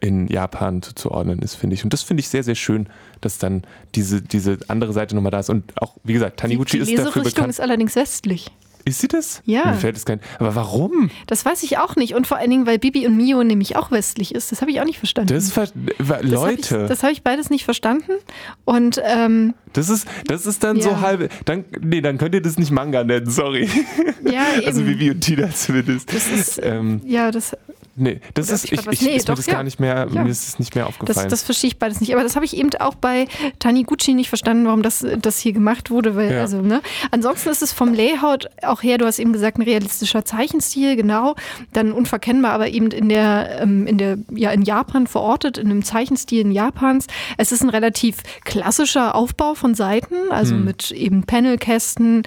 [0.00, 1.84] in Japan zuzuordnen ist, finde ich.
[1.84, 2.88] Und das finde ich sehr, sehr schön,
[3.20, 3.62] dass dann
[3.94, 5.50] diese, diese andere Seite nochmal da ist.
[5.50, 7.48] Und auch, wie gesagt, Taniguchi die ist dafür bekannt.
[7.48, 8.50] ist allerdings westlich.
[8.86, 9.42] Ist sie das?
[9.44, 9.66] Ja.
[9.66, 10.20] Mir fällt es kein.
[10.38, 11.10] Aber warum?
[11.26, 12.14] Das weiß ich auch nicht.
[12.14, 14.52] Und vor allen Dingen, weil Bibi und Mio nämlich auch westlich ist.
[14.52, 15.34] Das habe ich auch nicht verstanden.
[15.34, 15.68] Das, ver
[15.98, 18.12] wa- Das Leute, Hab ich, das habe ich beides nicht verstanden.
[18.64, 20.82] Und ähm, das ist, das ist dann Ja.
[20.82, 21.28] so halbe.
[21.44, 23.68] Dann, nee, dann könnt ihr das nicht Manga nennen, sorry.
[24.24, 24.66] ja, eben.
[24.66, 26.12] Also Vivi und Tina zumindest.
[26.14, 27.54] das ist, ähm, ja, das,
[28.00, 29.52] nee, das Oder ist, ich ich, nee, ist mir doch, das ja.
[29.54, 30.22] gar nicht mehr, Ja.
[30.24, 31.28] mir ist es nicht mehr das, aufgefallen.
[31.28, 32.12] das verstehe ich beides nicht.
[32.14, 33.26] Aber das habe ich eben auch bei
[33.58, 36.16] Taniguchi nicht verstanden, warum das, das hier gemacht wurde.
[36.16, 36.40] Weil, Ja.
[36.40, 36.80] also, ne?
[37.10, 41.34] Ansonsten ist es vom Layout auch her, du hast eben gesagt, ein realistischer Zeichenstil, genau.
[41.72, 45.84] Dann unverkennbar, aber eben in der, ähm, in der, ja, in Japan verortet, in einem
[45.84, 47.06] Zeichenstil in Japans.
[47.36, 50.64] Es ist ein relativ klassischer Aufbau von Seiten, also Hm.
[50.64, 52.22] mit eben Panelkästen,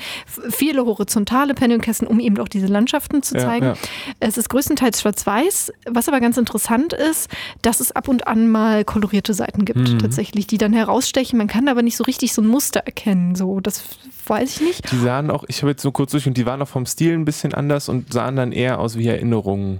[0.49, 3.73] viele horizontale Panelkästen, um eben auch diese Landschaften zu zeigen.
[4.19, 7.29] Es ist größtenteils schwarz-weiß, was aber ganz interessant ist,
[7.61, 9.99] dass es ab und an mal kolorierte Seiten gibt, Mhm.
[9.99, 11.37] tatsächlich, die dann herausstechen.
[11.37, 13.35] Man kann aber nicht so richtig so ein Muster erkennen.
[13.35, 13.83] So, das
[14.27, 14.91] weiß ich nicht.
[14.91, 17.13] Die sahen auch, ich habe jetzt nur kurz durch und die waren auch vom Stil
[17.13, 19.79] ein bisschen anders und sahen dann eher aus wie Erinnerungen.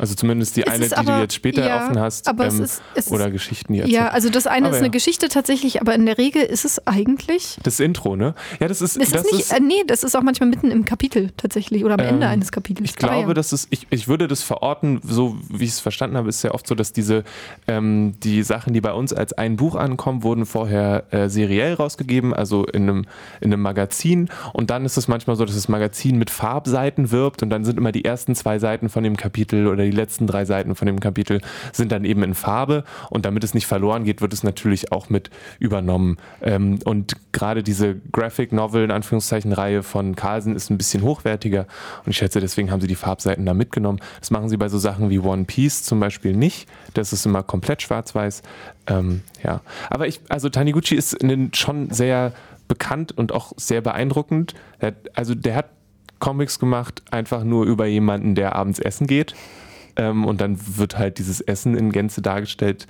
[0.00, 2.26] Also zumindest die Es eine, ist die aber- du jetzt später ja, offen hast.
[2.28, 3.94] ähm, ist- es ist- oder Geschichten, die erzählt.
[3.96, 4.90] Ja, also das eine Aber ist eine ja.
[4.92, 7.58] Geschichte tatsächlich, aber in der Regel ist es eigentlich.
[7.62, 8.34] Das Intro, ne?
[8.60, 8.96] Ja, das ist.
[8.96, 11.94] Es das ist nicht, äh, nee, das ist auch manchmal mitten im Kapitel tatsächlich oder
[11.94, 12.90] am Ende Ähm, eines Kapitels.
[12.90, 13.34] Ich glaube, ja.
[13.34, 16.52] dass es, ich, ich würde das verorten, so wie ich es verstanden habe, ist ja
[16.52, 17.24] oft so, dass diese
[17.68, 22.32] ähm, die Sachen, die bei uns als ein Buch ankommen, wurden vorher äh, seriell rausgegeben,
[22.32, 23.06] also in einem,
[23.40, 24.28] in einem Magazin.
[24.52, 27.76] Und dann ist es manchmal so, dass das Magazin mit Farbseiten wirbt und dann sind
[27.78, 31.00] immer die ersten zwei Seiten von dem Kapitel oder die letzten drei Seiten von dem
[31.00, 31.40] Kapitel
[31.72, 35.08] sind dann eben in Farbe und damit es nicht verloren geht, wird es natürlich auch
[35.08, 36.18] mit übernommen.
[36.42, 41.66] Ähm, und gerade diese Graphic Novel in Anführungszeichen Reihe von Carlsen ist ein bisschen hochwertiger
[42.04, 44.00] und ich schätze, deswegen haben sie die Farbseiten da mitgenommen.
[44.20, 46.68] Das machen sie bei so Sachen wie One Piece zum Beispiel nicht.
[46.94, 48.42] Das ist immer komplett schwarz-weiß.
[48.86, 51.18] Ähm, ja, aber ich, also Taniguchi ist
[51.54, 52.32] schon sehr
[52.68, 54.54] bekannt und auch sehr beeindruckend.
[55.14, 55.66] also der hat
[56.20, 59.34] Comics gemacht, einfach nur über jemanden, der abends essen geht.
[60.00, 62.86] Ähm, und dann wird halt dieses Essen in Gänze dargestellt.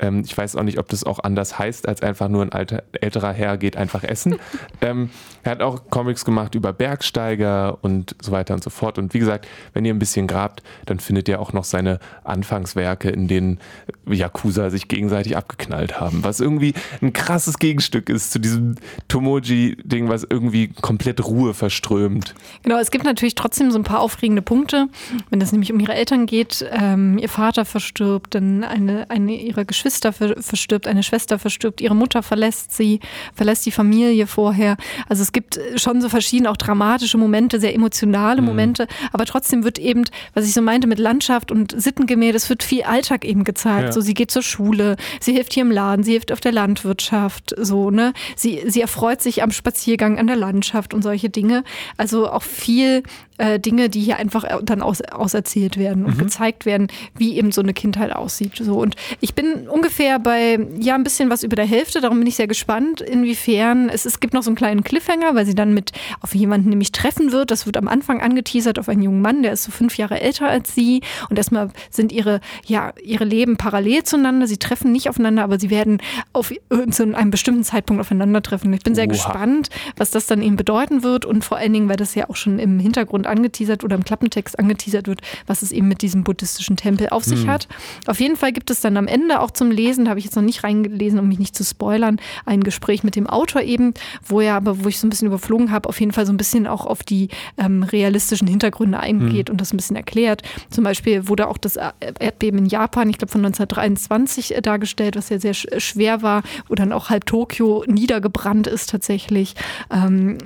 [0.00, 2.82] Ähm, ich weiß auch nicht, ob das auch anders heißt, als einfach nur ein alter,
[2.92, 4.36] älterer Herr geht einfach essen.
[4.80, 5.10] ähm,
[5.42, 8.98] er hat auch Comics gemacht über Bergsteiger und so weiter und so fort.
[8.98, 13.10] Und wie gesagt, wenn ihr ein bisschen grabt, dann findet ihr auch noch seine Anfangswerke,
[13.10, 13.58] in denen
[14.06, 16.24] Yakuza sich gegenseitig abgeknallt haben.
[16.24, 18.76] Was irgendwie ein krasses Gegenstück ist zu diesem
[19.08, 22.34] Tomoji-Ding, was irgendwie komplett Ruhe verströmt.
[22.62, 24.88] Genau, es gibt natürlich trotzdem so ein paar aufregende Punkte.
[25.28, 29.64] Wenn es nämlich um ihre Eltern geht, ähm, ihr Vater verstirbt, dann eine, eine ihrer
[29.64, 33.00] Geschwister verstirbt, eine Schwester verstirbt, ihre Mutter verlässt sie,
[33.34, 34.76] verlässt die Familie vorher.
[35.08, 38.48] Also es gibt schon so verschiedene auch dramatische Momente, sehr emotionale mhm.
[38.48, 42.62] Momente, aber trotzdem wird eben, was ich so meinte mit Landschaft und Sittengemälde, es wird
[42.62, 43.86] viel Alltag eben gezeigt.
[43.86, 43.92] Ja.
[43.92, 47.54] So, sie geht zur Schule, sie hilft hier im Laden, sie hilft auf der Landwirtschaft,
[47.58, 48.12] so, ne?
[48.36, 51.64] Sie, sie erfreut sich am Spaziergang an der Landschaft und solche Dinge.
[51.96, 53.02] Also auch viel
[53.40, 56.24] äh, Dinge, die hier einfach dann aus, auserzählt werden und mhm.
[56.24, 58.56] gezeigt werden, wie eben so eine Kindheit aussieht.
[58.56, 58.78] So.
[58.78, 62.36] Und ich bin ungefähr bei, ja, ein bisschen was über der Hälfte, darum bin ich
[62.36, 65.92] sehr gespannt, inwiefern es, es gibt noch so einen kleinen Cliffhanger, weil sie dann mit
[66.20, 67.50] auf jemanden nämlich treffen wird.
[67.50, 70.48] Das wird am Anfang angeteasert auf einen jungen Mann, der ist so fünf Jahre älter
[70.48, 71.00] als sie.
[71.30, 74.46] Und erstmal sind ihre, ja, ihre Leben parallel zueinander.
[74.46, 76.02] Sie treffen nicht aufeinander, aber sie werden
[76.34, 76.52] auf
[76.90, 78.70] zu einem bestimmten Zeitpunkt aufeinandertreffen.
[78.74, 79.12] Ich bin sehr Oha.
[79.12, 82.36] gespannt, was das dann eben bedeuten wird und vor allen Dingen, weil das ja auch
[82.36, 86.76] schon im Hintergrund angeteasert oder im Klappentext angeteasert wird, was es eben mit diesem buddhistischen
[86.76, 87.50] Tempel auf sich hm.
[87.50, 87.66] hat.
[88.06, 90.36] Auf jeden Fall gibt es dann am Ende auch zum Lesen, da habe ich jetzt
[90.36, 93.94] noch nicht reingelesen, um mich nicht zu spoilern, ein Gespräch mit dem Autor eben,
[94.26, 96.36] wo er aber, wo ich so ein bisschen überflogen habe, auf jeden Fall so ein
[96.36, 99.54] bisschen auch auf die ähm, realistischen Hintergründe eingeht hm.
[99.54, 100.42] und das ein bisschen erklärt.
[100.70, 105.28] Zum Beispiel wurde auch das Erdbeben in Japan, ich glaube von 1923 äh, dargestellt, was
[105.28, 109.54] ja sehr schwer war, wo dann auch halb Tokio niedergebrannt ist tatsächlich.
[109.90, 110.38] Ähm,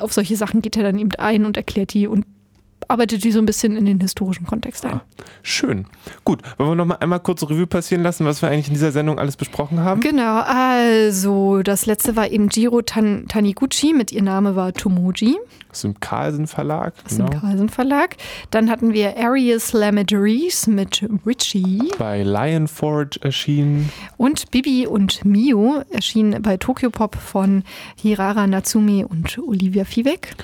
[0.00, 2.24] auf solche Sachen geht er dann eben ein und erklärt die und
[2.88, 4.94] arbeitet die so ein bisschen in den historischen Kontext ein.
[4.94, 5.04] Ah,
[5.42, 5.86] schön.
[6.24, 8.92] Gut, wollen wir noch mal einmal kurz Revue passieren lassen, was wir eigentlich in dieser
[8.92, 10.00] Sendung alles besprochen haben?
[10.00, 15.36] Genau, also das letzte war eben Jiro Tan Taniguchi, mit ihr Name war Tomoji.
[15.72, 16.94] Ist im Carlsen Verlag.
[17.02, 17.30] Das ist genau.
[17.38, 18.16] Carlsen Verlag.
[18.50, 21.90] Dann hatten wir Arius Lamadries mit Richie.
[21.98, 23.90] Bei Lionforge erschienen.
[24.16, 27.62] Und Bibi und Mio erschienen bei Tokyo Pop von
[27.96, 30.34] Hirara Natsumi und Olivia Fivek.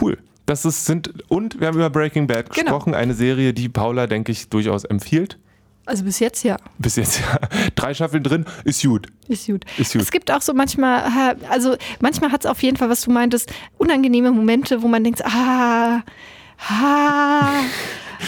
[0.00, 0.18] Cool.
[0.48, 2.70] Das ist, sind, und wir haben über Breaking Bad genau.
[2.70, 5.38] gesprochen, eine Serie, die Paula, denke ich, durchaus empfiehlt.
[5.84, 6.56] Also bis jetzt ja.
[6.78, 7.38] Bis jetzt ja.
[7.74, 9.08] Drei Staffeln drin, ist gut.
[9.28, 9.66] Ist gut.
[9.76, 10.00] Ist gut.
[10.00, 13.52] Es gibt auch so manchmal, also manchmal hat es auf jeden Fall, was du meintest,
[13.76, 16.02] unangenehme Momente, wo man denkt, ah,
[16.58, 17.52] ha,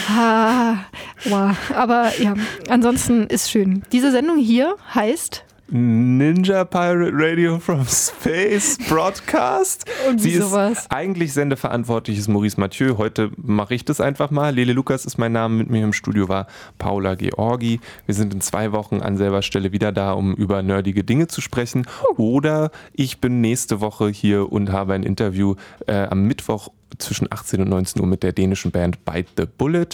[0.09, 0.85] ha,
[1.25, 1.57] wow.
[1.75, 2.35] Aber ja,
[2.69, 3.81] ansonsten ist schön.
[3.91, 5.43] Diese Sendung hier heißt
[5.73, 9.85] Ninja Pirate Radio from Space Broadcast.
[10.09, 10.79] Und Sie sowas.
[10.79, 12.97] ist eigentlich sendeverantwortlich, ist Maurice Mathieu.
[12.97, 14.53] Heute mache ich das einfach mal.
[14.53, 15.55] Lele Lukas ist mein Name.
[15.55, 16.47] Mit mir im Studio war
[16.77, 17.79] Paula Georgi.
[18.05, 21.39] Wir sind in zwei Wochen an selber Stelle wieder da, um über nerdige Dinge zu
[21.39, 21.87] sprechen.
[22.17, 25.55] Oder ich bin nächste Woche hier und habe ein Interview
[25.87, 26.67] äh, am Mittwoch
[26.97, 29.87] zwischen 18 und 19 Uhr mit der dänischen Band Bite the Bullet.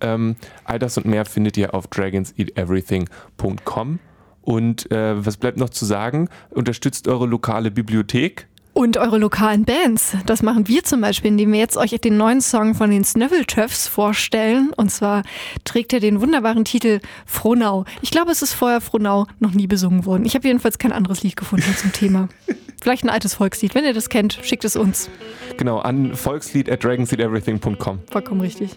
[0.00, 4.00] Ähm, all das und mehr findet ihr auf dragonseateverything.com.
[4.50, 6.28] Und äh, was bleibt noch zu sagen?
[6.50, 8.48] Unterstützt eure lokale Bibliothek.
[8.72, 10.16] Und eure lokalen Bands.
[10.26, 13.86] Das machen wir zum Beispiel, indem wir jetzt euch den neuen Song von den Snöveltöffs
[13.86, 14.72] vorstellen.
[14.76, 15.22] Und zwar
[15.64, 17.84] trägt er den wunderbaren Titel Frohnau.
[18.02, 20.24] Ich glaube, es ist vorher Frohnau noch nie besungen worden.
[20.24, 22.28] Ich habe jedenfalls kein anderes Lied gefunden zum Thema.
[22.82, 23.76] Vielleicht ein altes Volkslied.
[23.76, 25.10] Wenn ihr das kennt, schickt es uns.
[25.58, 28.00] Genau, an volkslied at dragonseateverything.com.
[28.10, 28.76] Vollkommen richtig.